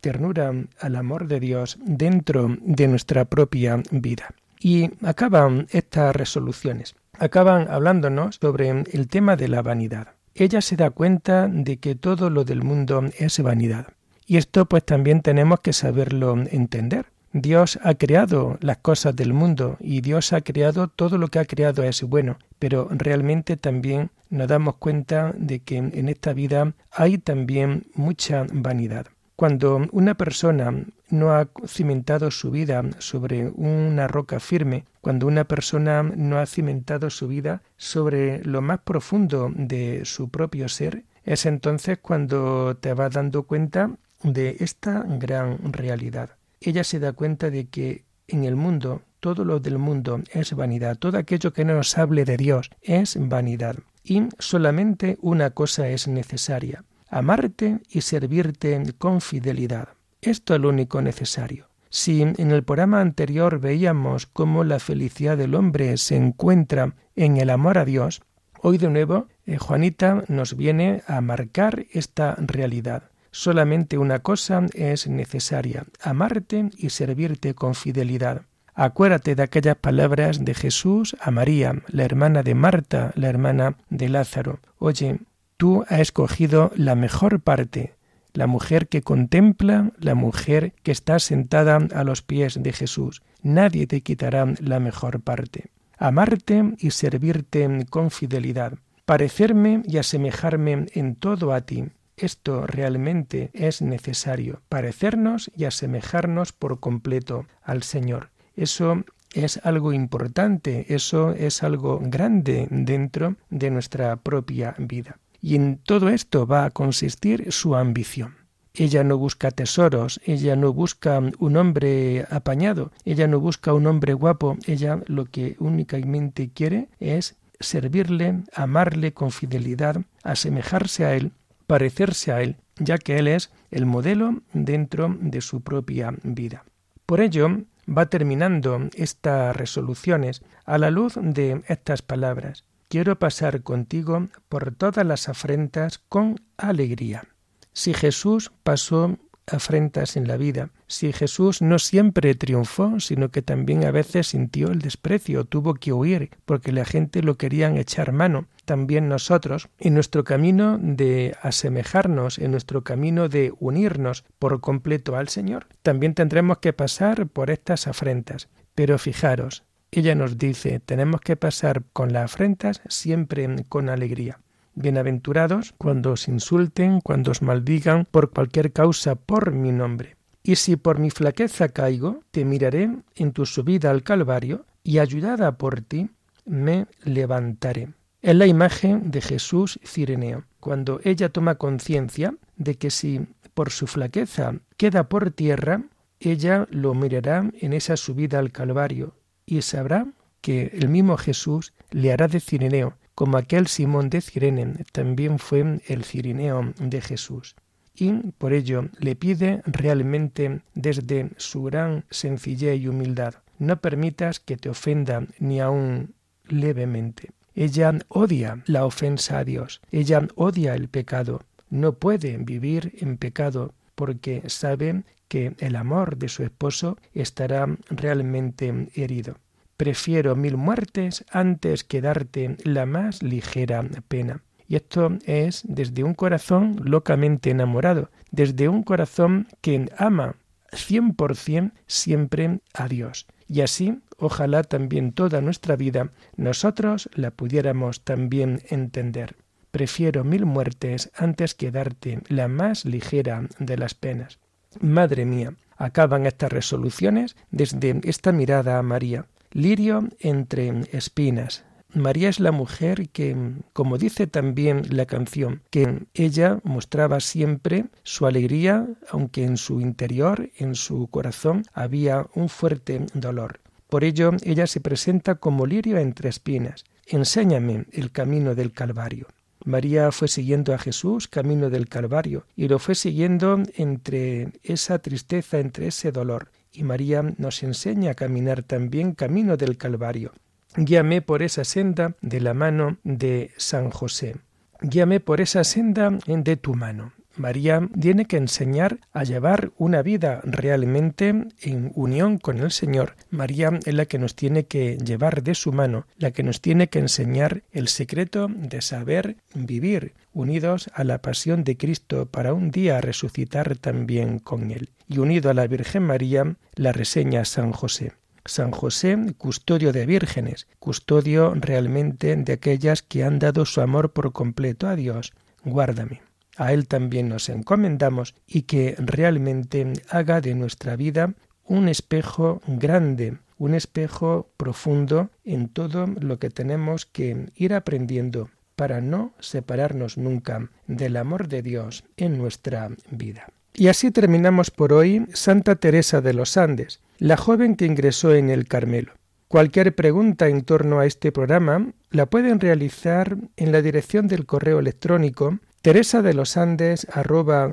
ternura, 0.00 0.54
al 0.80 0.96
amor 0.96 1.28
de 1.28 1.40
Dios 1.40 1.76
dentro 1.82 2.56
de 2.62 2.88
nuestra 2.88 3.26
propia 3.26 3.82
vida. 3.90 4.34
Y 4.58 4.90
acaban 5.06 5.66
estas 5.70 6.16
resoluciones, 6.16 6.94
acaban 7.18 7.70
hablándonos 7.70 8.38
sobre 8.40 8.70
el 8.70 9.08
tema 9.08 9.36
de 9.36 9.48
la 9.48 9.62
vanidad. 9.62 10.08
Ella 10.34 10.60
se 10.60 10.76
da 10.76 10.90
cuenta 10.90 11.48
de 11.48 11.78
que 11.78 11.94
todo 11.94 12.30
lo 12.30 12.44
del 12.44 12.62
mundo 12.62 13.02
es 13.18 13.40
vanidad. 13.40 13.88
Y 14.26 14.36
esto 14.36 14.66
pues 14.66 14.84
también 14.84 15.22
tenemos 15.22 15.60
que 15.60 15.72
saberlo 15.72 16.36
entender 16.50 17.06
Dios 17.32 17.78
ha 17.82 17.94
creado 17.94 18.56
las 18.62 18.78
cosas 18.78 19.14
del 19.14 19.34
mundo 19.34 19.76
y 19.80 20.00
Dios 20.00 20.32
ha 20.32 20.40
creado 20.40 20.88
todo 20.88 21.18
lo 21.18 21.28
que 21.28 21.38
ha 21.38 21.44
creado 21.44 21.82
es 21.82 22.02
bueno, 22.02 22.38
pero 22.58 22.88
realmente 22.90 23.58
también 23.58 24.10
nos 24.30 24.48
damos 24.48 24.76
cuenta 24.76 25.34
de 25.36 25.60
que 25.60 25.76
en 25.76 26.08
esta 26.08 26.32
vida 26.32 26.72
hay 26.90 27.18
también 27.18 27.86
mucha 27.94 28.46
vanidad. 28.50 29.08
Cuando 29.40 29.86
una 29.92 30.14
persona 30.16 30.84
no 31.10 31.32
ha 31.32 31.48
cimentado 31.66 32.30
su 32.30 32.50
vida 32.50 32.82
sobre 32.98 33.48
una 33.48 34.08
roca 34.08 34.40
firme, 34.40 34.84
cuando 35.00 35.28
una 35.28 35.44
persona 35.44 36.02
no 36.02 36.38
ha 36.38 36.46
cimentado 36.46 37.08
su 37.08 37.28
vida 37.28 37.62
sobre 37.76 38.42
lo 38.44 38.60
más 38.62 38.80
profundo 38.80 39.50
de 39.54 40.04
su 40.04 40.28
propio 40.28 40.68
ser, 40.68 41.04
es 41.24 41.46
entonces 41.46 41.98
cuando 42.02 42.76
te 42.76 42.92
vas 42.94 43.14
dando 43.14 43.44
cuenta 43.44 43.92
de 44.24 44.56
esta 44.58 45.04
gran 45.06 45.72
realidad 45.72 46.38
ella 46.60 46.84
se 46.84 46.98
da 46.98 47.12
cuenta 47.12 47.50
de 47.50 47.68
que 47.68 48.04
en 48.26 48.44
el 48.44 48.56
mundo 48.56 49.02
todo 49.20 49.44
lo 49.44 49.60
del 49.60 49.78
mundo 49.78 50.20
es 50.32 50.52
vanidad, 50.52 50.98
todo 50.98 51.18
aquello 51.18 51.52
que 51.52 51.64
no 51.64 51.74
nos 51.74 51.96
hable 51.98 52.24
de 52.24 52.36
Dios 52.36 52.70
es 52.82 53.16
vanidad. 53.18 53.76
Y 54.04 54.22
solamente 54.38 55.18
una 55.20 55.50
cosa 55.50 55.88
es 55.88 56.08
necesaria, 56.08 56.84
amarte 57.10 57.80
y 57.90 58.00
servirte 58.02 58.82
con 58.98 59.20
fidelidad. 59.20 59.88
Esto 60.20 60.54
es 60.54 60.60
lo 60.60 60.68
único 60.68 61.00
necesario. 61.02 61.68
Si 61.90 62.20
en 62.22 62.50
el 62.50 62.64
programa 62.64 63.00
anterior 63.00 63.60
veíamos 63.60 64.26
cómo 64.26 64.62
la 64.62 64.78
felicidad 64.78 65.38
del 65.38 65.54
hombre 65.54 65.96
se 65.96 66.16
encuentra 66.16 66.94
en 67.16 67.38
el 67.38 67.48
amor 67.50 67.78
a 67.78 67.84
Dios, 67.84 68.20
hoy 68.60 68.76
de 68.76 68.90
nuevo 68.90 69.28
eh, 69.46 69.56
Juanita 69.56 70.24
nos 70.28 70.56
viene 70.56 71.02
a 71.06 71.20
marcar 71.20 71.86
esta 71.92 72.34
realidad. 72.38 73.04
Solamente 73.30 73.96
una 73.96 74.18
cosa 74.18 74.66
es 74.74 75.06
necesaria, 75.06 75.86
amarte 76.02 76.70
y 76.76 76.90
servirte 76.90 77.54
con 77.54 77.74
fidelidad. 77.74 78.42
Acuérdate 78.74 79.34
de 79.34 79.42
aquellas 79.42 79.76
palabras 79.76 80.44
de 80.44 80.54
Jesús 80.54 81.16
a 81.20 81.30
María, 81.30 81.82
la 81.88 82.04
hermana 82.04 82.42
de 82.42 82.54
Marta, 82.54 83.12
la 83.16 83.28
hermana 83.28 83.76
de 83.90 84.08
Lázaro. 84.08 84.60
Oye, 84.78 85.20
tú 85.58 85.84
has 85.88 86.00
escogido 86.00 86.72
la 86.74 86.94
mejor 86.94 87.40
parte, 87.40 87.94
la 88.32 88.46
mujer 88.46 88.88
que 88.88 89.02
contempla, 89.02 89.92
la 89.98 90.14
mujer 90.14 90.72
que 90.82 90.92
está 90.92 91.18
sentada 91.18 91.78
a 91.94 92.04
los 92.04 92.22
pies 92.22 92.58
de 92.62 92.72
Jesús. 92.72 93.20
Nadie 93.42 93.86
te 93.86 94.00
quitará 94.00 94.54
la 94.60 94.80
mejor 94.80 95.20
parte. 95.20 95.66
Amarte 95.98 96.74
y 96.78 96.92
servirte 96.92 97.86
con 97.90 98.10
fidelidad. 98.10 98.78
Parecerme 99.04 99.82
y 99.84 99.98
asemejarme 99.98 100.86
en 100.94 101.16
todo 101.16 101.52
a 101.52 101.60
ti 101.60 101.90
esto 102.18 102.66
realmente 102.66 103.50
es 103.52 103.80
necesario, 103.80 104.62
parecernos 104.68 105.50
y 105.56 105.64
asemejarnos 105.64 106.52
por 106.52 106.80
completo 106.80 107.46
al 107.62 107.84
Señor. 107.84 108.30
Eso 108.56 109.04
es 109.32 109.60
algo 109.64 109.92
importante, 109.92 110.92
eso 110.92 111.32
es 111.32 111.62
algo 111.62 112.00
grande 112.02 112.66
dentro 112.70 113.36
de 113.50 113.70
nuestra 113.70 114.16
propia 114.16 114.74
vida. 114.78 115.18
Y 115.40 115.54
en 115.54 115.78
todo 115.78 116.08
esto 116.08 116.46
va 116.46 116.64
a 116.64 116.70
consistir 116.70 117.52
su 117.52 117.76
ambición. 117.76 118.36
Ella 118.74 119.02
no 119.02 119.18
busca 119.18 119.50
tesoros, 119.50 120.20
ella 120.24 120.54
no 120.54 120.72
busca 120.72 121.20
un 121.38 121.56
hombre 121.56 122.26
apañado, 122.30 122.92
ella 123.04 123.26
no 123.26 123.40
busca 123.40 123.72
un 123.72 123.86
hombre 123.86 124.14
guapo, 124.14 124.56
ella 124.66 125.00
lo 125.06 125.24
que 125.24 125.56
únicamente 125.58 126.50
quiere 126.50 126.88
es 127.00 127.36
servirle, 127.58 128.42
amarle 128.54 129.12
con 129.12 129.32
fidelidad, 129.32 130.02
asemejarse 130.22 131.04
a 131.04 131.14
él 131.14 131.32
parecerse 131.68 132.32
a 132.32 132.42
Él, 132.42 132.56
ya 132.80 132.98
que 132.98 133.18
Él 133.18 133.28
es 133.28 133.52
el 133.70 133.86
modelo 133.86 134.42
dentro 134.52 135.16
de 135.20 135.40
su 135.40 135.60
propia 135.60 136.14
vida. 136.24 136.64
Por 137.06 137.20
ello, 137.20 137.48
va 137.86 138.06
terminando 138.06 138.88
estas 138.96 139.54
resoluciones 139.54 140.42
a 140.64 140.78
la 140.78 140.90
luz 140.90 141.14
de 141.20 141.62
estas 141.68 142.02
palabras. 142.02 142.64
Quiero 142.88 143.18
pasar 143.18 143.62
contigo 143.62 144.28
por 144.48 144.74
todas 144.74 145.04
las 145.04 145.28
afrentas 145.28 145.98
con 145.98 146.40
alegría. 146.56 147.24
Si 147.72 147.92
Jesús 147.92 148.50
pasó 148.62 149.18
afrentas 149.52 150.16
en 150.16 150.28
la 150.28 150.36
vida. 150.36 150.70
Si 150.86 151.12
Jesús 151.12 151.62
no 151.62 151.78
siempre 151.78 152.34
triunfó, 152.34 153.00
sino 153.00 153.30
que 153.30 153.42
también 153.42 153.84
a 153.84 153.90
veces 153.90 154.28
sintió 154.28 154.68
el 154.68 154.80
desprecio, 154.80 155.44
tuvo 155.44 155.74
que 155.74 155.92
huir 155.92 156.30
porque 156.44 156.72
la 156.72 156.84
gente 156.84 157.22
lo 157.22 157.36
querían 157.36 157.76
echar 157.76 158.12
mano. 158.12 158.46
También 158.64 159.08
nosotros, 159.08 159.68
en 159.78 159.94
nuestro 159.94 160.24
camino 160.24 160.78
de 160.80 161.36
asemejarnos, 161.42 162.38
en 162.38 162.50
nuestro 162.50 162.84
camino 162.84 163.28
de 163.28 163.52
unirnos 163.58 164.24
por 164.38 164.60
completo 164.60 165.16
al 165.16 165.28
Señor, 165.28 165.66
también 165.82 166.14
tendremos 166.14 166.58
que 166.58 166.72
pasar 166.72 167.26
por 167.26 167.50
estas 167.50 167.86
afrentas. 167.86 168.48
Pero 168.74 168.98
fijaros, 168.98 169.64
ella 169.90 170.14
nos 170.14 170.36
dice, 170.36 170.80
tenemos 170.80 171.20
que 171.22 171.36
pasar 171.36 171.82
con 171.92 172.12
las 172.12 172.32
afrentas 172.32 172.82
siempre 172.88 173.48
con 173.68 173.88
alegría. 173.88 174.38
Bienaventurados 174.74 175.74
cuando 175.78 176.12
os 176.12 176.28
insulten, 176.28 177.00
cuando 177.00 177.30
os 177.30 177.42
maldigan 177.42 178.04
por 178.04 178.30
cualquier 178.30 178.72
causa 178.72 179.14
por 179.14 179.52
mi 179.52 179.72
nombre. 179.72 180.16
Y 180.42 180.56
si 180.56 180.76
por 180.76 180.98
mi 180.98 181.10
flaqueza 181.10 181.70
caigo, 181.70 182.20
te 182.30 182.44
miraré 182.44 182.90
en 183.16 183.32
tu 183.32 183.46
subida 183.46 183.90
al 183.90 184.02
Calvario, 184.02 184.66
y 184.84 184.98
ayudada 184.98 185.58
por 185.58 185.80
ti, 185.80 186.10
me 186.44 186.86
levantaré. 187.02 187.88
Es 188.22 188.34
la 188.34 188.46
imagen 188.46 189.10
de 189.10 189.20
Jesús 189.20 189.80
Cireneo, 189.84 190.44
cuando 190.60 191.00
ella 191.02 191.30
toma 191.30 191.56
conciencia 191.56 192.34
de 192.56 192.76
que 192.76 192.90
si 192.90 193.26
por 193.54 193.70
su 193.70 193.86
flaqueza 193.86 194.54
queda 194.76 195.08
por 195.08 195.30
tierra, 195.30 195.82
ella 196.20 196.66
lo 196.70 196.94
mirará 196.94 197.50
en 197.60 197.72
esa 197.72 197.96
subida 197.96 198.38
al 198.38 198.52
Calvario 198.52 199.14
y 199.48 199.62
sabrá 199.62 200.06
que 200.42 200.70
el 200.74 200.88
mismo 200.88 201.16
Jesús 201.16 201.72
le 201.90 202.12
hará 202.12 202.28
de 202.28 202.38
Cireneo, 202.38 202.96
como 203.14 203.38
aquel 203.38 203.66
Simón 203.66 204.10
de 204.10 204.20
Cirene 204.20 204.84
también 204.92 205.38
fue 205.38 205.80
el 205.88 206.04
cirineo 206.04 206.72
de 206.78 207.00
Jesús. 207.00 207.56
Y 207.94 208.12
por 208.38 208.52
ello 208.52 208.88
le 209.00 209.16
pide 209.16 209.62
realmente 209.64 210.60
desde 210.74 211.30
su 211.36 211.64
gran 211.64 212.04
sencillez 212.10 212.78
y 212.80 212.86
humildad, 212.88 213.34
no 213.58 213.80
permitas 213.80 214.38
que 214.38 214.56
te 214.56 214.68
ofenda 214.68 215.26
ni 215.40 215.60
aun 215.60 216.14
levemente. 216.46 217.30
Ella 217.56 217.98
odia 218.06 218.62
la 218.66 218.84
ofensa 218.84 219.38
a 219.38 219.44
Dios, 219.44 219.80
ella 219.90 220.28
odia 220.36 220.74
el 220.74 220.88
pecado, 220.88 221.42
no 221.70 221.94
puede 221.94 222.36
vivir 222.36 222.92
en 222.98 223.16
pecado 223.16 223.74
porque 223.96 224.44
sabe 224.46 225.02
que 225.28 225.54
el 225.58 225.76
amor 225.76 226.16
de 226.16 226.28
su 226.28 226.42
esposo 226.42 226.98
estará 227.12 227.68
realmente 227.90 228.88
herido. 228.94 229.36
Prefiero 229.76 230.34
mil 230.34 230.56
muertes 230.56 231.24
antes 231.30 231.84
que 231.84 232.00
darte 232.00 232.56
la 232.64 232.84
más 232.86 233.22
ligera 233.22 233.84
pena. 234.08 234.42
Y 234.66 234.76
esto 234.76 235.16
es 235.24 235.62
desde 235.66 236.02
un 236.04 236.14
corazón 236.14 236.80
locamente 236.82 237.50
enamorado, 237.50 238.10
desde 238.30 238.68
un 238.68 238.82
corazón 238.82 239.46
que 239.60 239.90
ama 239.96 240.36
cien 240.72 241.14
por 241.14 241.36
cien 241.36 241.72
siempre 241.86 242.60
a 242.74 242.88
Dios. 242.88 243.26
Y 243.46 243.62
así, 243.62 244.00
ojalá 244.18 244.62
también 244.62 245.12
toda 245.12 245.40
nuestra 245.40 245.76
vida 245.76 246.10
nosotros 246.36 247.08
la 247.14 247.30
pudiéramos 247.30 248.02
también 248.02 248.62
entender. 248.68 249.36
Prefiero 249.70 250.24
mil 250.24 250.44
muertes 250.44 251.10
antes 251.14 251.54
que 251.54 251.70
darte 251.70 252.20
la 252.28 252.48
más 252.48 252.84
ligera 252.84 253.48
de 253.58 253.76
las 253.78 253.94
penas. 253.94 254.38
Madre 254.80 255.24
mía, 255.24 255.54
acaban 255.76 256.26
estas 256.26 256.52
resoluciones 256.52 257.36
desde 257.50 258.00
esta 258.04 258.32
mirada 258.32 258.78
a 258.78 258.82
María, 258.82 259.26
lirio 259.52 260.08
entre 260.20 260.82
espinas. 260.92 261.64
María 261.94 262.28
es 262.28 262.38
la 262.38 262.52
mujer 262.52 263.08
que, 263.08 263.34
como 263.72 263.96
dice 263.96 264.26
también 264.26 264.82
la 264.90 265.06
canción, 265.06 265.62
que 265.70 266.04
ella 266.12 266.60
mostraba 266.62 267.18
siempre 267.20 267.86
su 268.02 268.26
alegría, 268.26 268.86
aunque 269.10 269.44
en 269.44 269.56
su 269.56 269.80
interior, 269.80 270.50
en 270.58 270.74
su 270.74 271.06
corazón, 271.08 271.64
había 271.72 272.26
un 272.34 272.50
fuerte 272.50 273.06
dolor. 273.14 273.60
Por 273.88 274.04
ello, 274.04 274.32
ella 274.42 274.66
se 274.66 274.80
presenta 274.80 275.36
como 275.36 275.64
lirio 275.64 275.96
entre 275.96 276.28
espinas. 276.28 276.84
Enséñame 277.06 277.86
el 277.92 278.12
camino 278.12 278.54
del 278.54 278.72
Calvario. 278.72 279.28
María 279.64 280.12
fue 280.12 280.28
siguiendo 280.28 280.74
a 280.74 280.78
Jesús 280.78 281.28
camino 281.28 281.70
del 281.70 281.88
Calvario 281.88 282.46
y 282.56 282.68
lo 282.68 282.78
fue 282.78 282.94
siguiendo 282.94 283.60
entre 283.76 284.52
esa 284.62 284.98
tristeza, 284.98 285.58
entre 285.58 285.88
ese 285.88 286.12
dolor. 286.12 286.50
Y 286.72 286.84
María 286.84 287.22
nos 287.38 287.62
enseña 287.62 288.12
a 288.12 288.14
caminar 288.14 288.62
también 288.62 289.12
camino 289.14 289.56
del 289.56 289.76
Calvario. 289.76 290.32
Guíame 290.76 291.22
por 291.22 291.42
esa 291.42 291.64
senda 291.64 292.14
de 292.20 292.40
la 292.40 292.54
mano 292.54 292.98
de 293.02 293.52
San 293.56 293.90
José. 293.90 294.36
Guíame 294.80 295.18
por 295.18 295.40
esa 295.40 295.64
senda 295.64 296.10
de 296.26 296.56
tu 296.56 296.74
mano. 296.74 297.12
María 297.38 297.88
tiene 297.98 298.24
que 298.24 298.36
enseñar 298.36 298.98
a 299.12 299.24
llevar 299.24 299.70
una 299.78 300.02
vida 300.02 300.40
realmente 300.44 301.28
en 301.60 301.92
unión 301.94 302.38
con 302.38 302.58
el 302.58 302.70
Señor. 302.70 303.14
María 303.30 303.78
es 303.84 303.94
la 303.94 304.06
que 304.06 304.18
nos 304.18 304.34
tiene 304.34 304.66
que 304.66 304.98
llevar 304.98 305.42
de 305.42 305.54
su 305.54 305.72
mano, 305.72 306.06
la 306.16 306.32
que 306.32 306.42
nos 306.42 306.60
tiene 306.60 306.88
que 306.88 306.98
enseñar 306.98 307.62
el 307.72 307.88
secreto 307.88 308.48
de 308.48 308.82
saber 308.82 309.36
vivir 309.54 310.14
unidos 310.32 310.90
a 310.94 311.04
la 311.04 311.18
pasión 311.22 311.64
de 311.64 311.76
Cristo 311.76 312.26
para 312.26 312.52
un 312.52 312.70
día 312.70 313.00
resucitar 313.00 313.76
también 313.76 314.38
con 314.38 314.70
Él. 314.70 314.90
Y 315.08 315.18
unido 315.18 315.50
a 315.50 315.54
la 315.54 315.66
Virgen 315.66 316.02
María, 316.02 316.56
la 316.74 316.92
reseña 316.92 317.44
San 317.44 317.72
José. 317.72 318.12
San 318.44 318.70
José, 318.70 319.16
custodio 319.36 319.92
de 319.92 320.06
vírgenes, 320.06 320.68
custodio 320.78 321.54
realmente 321.54 322.34
de 322.34 322.52
aquellas 322.52 323.02
que 323.02 323.24
han 323.24 323.38
dado 323.38 323.66
su 323.66 323.80
amor 323.80 324.12
por 324.12 324.32
completo 324.32 324.88
a 324.88 324.96
Dios. 324.96 325.34
Guárdame 325.64 326.27
a 326.58 326.72
Él 326.72 326.86
también 326.86 327.28
nos 327.28 327.48
encomendamos 327.48 328.34
y 328.46 328.62
que 328.62 328.96
realmente 328.98 329.92
haga 330.10 330.40
de 330.42 330.54
nuestra 330.54 330.96
vida 330.96 331.32
un 331.64 331.88
espejo 331.88 332.60
grande, 332.66 333.38
un 333.56 333.74
espejo 333.74 334.50
profundo 334.56 335.30
en 335.44 335.68
todo 335.68 336.06
lo 336.06 336.38
que 336.38 336.50
tenemos 336.50 337.06
que 337.06 337.46
ir 337.54 337.72
aprendiendo 337.72 338.50
para 338.74 339.00
no 339.00 339.32
separarnos 339.38 340.18
nunca 340.18 340.68
del 340.86 341.16
amor 341.16 341.48
de 341.48 341.62
Dios 341.62 342.04
en 342.16 342.38
nuestra 342.38 342.90
vida. 343.10 343.48
Y 343.74 343.88
así 343.88 344.10
terminamos 344.10 344.70
por 344.70 344.92
hoy 344.92 345.26
Santa 345.32 345.76
Teresa 345.76 346.20
de 346.20 346.32
los 346.32 346.56
Andes, 346.56 347.00
la 347.18 347.36
joven 347.36 347.76
que 347.76 347.86
ingresó 347.86 348.34
en 348.34 348.50
el 348.50 348.66
Carmelo. 348.66 349.12
Cualquier 349.46 349.94
pregunta 349.94 350.48
en 350.48 350.62
torno 350.62 350.98
a 350.98 351.06
este 351.06 351.32
programa 351.32 351.92
la 352.10 352.26
pueden 352.26 352.60
realizar 352.60 353.36
en 353.56 353.72
la 353.72 353.80
dirección 353.80 354.26
del 354.26 354.46
correo 354.46 354.78
electrónico 354.78 355.58
Teresa 355.82 356.22
de 356.22 356.34
los 356.34 356.56
Andes 356.56 357.06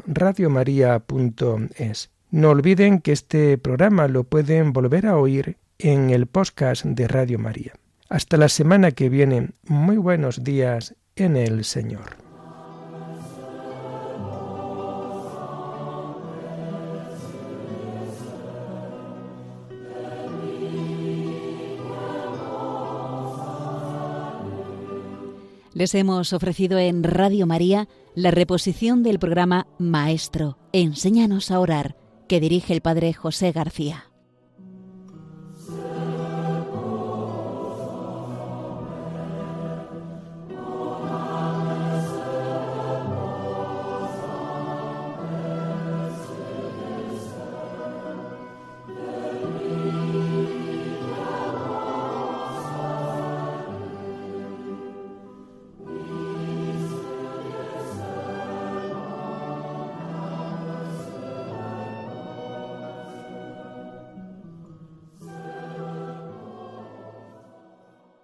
radiomaria.es. 0.06 2.10
No 2.32 2.50
olviden 2.50 3.00
que 3.00 3.12
este 3.12 3.58
programa 3.58 4.08
lo 4.08 4.24
pueden 4.24 4.74
volver 4.74 5.08
a 5.08 5.18
oír 5.18 5.58
en 5.80 6.12
el 6.12 6.28
podcast 6.28 6.86
de 6.86 7.08
Radio 7.08 7.40
María. 7.40 7.74
Hasta 8.10 8.38
la 8.38 8.50
semana 8.50 8.92
que 8.92 9.10
viene, 9.10 9.50
muy 9.68 9.98
buenos 9.98 10.44
días 10.44 10.94
en 11.16 11.36
el 11.36 11.66
Señor. 11.66 12.25
Les 25.76 25.94
hemos 25.94 26.32
ofrecido 26.32 26.80
en 26.80 27.04
Radio 27.04 27.46
María 27.46 27.90
la 28.16 28.32
reposición 28.32 29.04
del 29.04 29.20
programa 29.20 29.68
Maestro, 29.78 30.58
Enséñanos 30.72 31.52
a 31.52 31.60
orar, 31.60 31.98
que 32.30 32.40
dirige 32.40 32.72
el 32.72 32.80
Padre 32.80 33.12
José 33.12 33.52
García. 33.52 34.06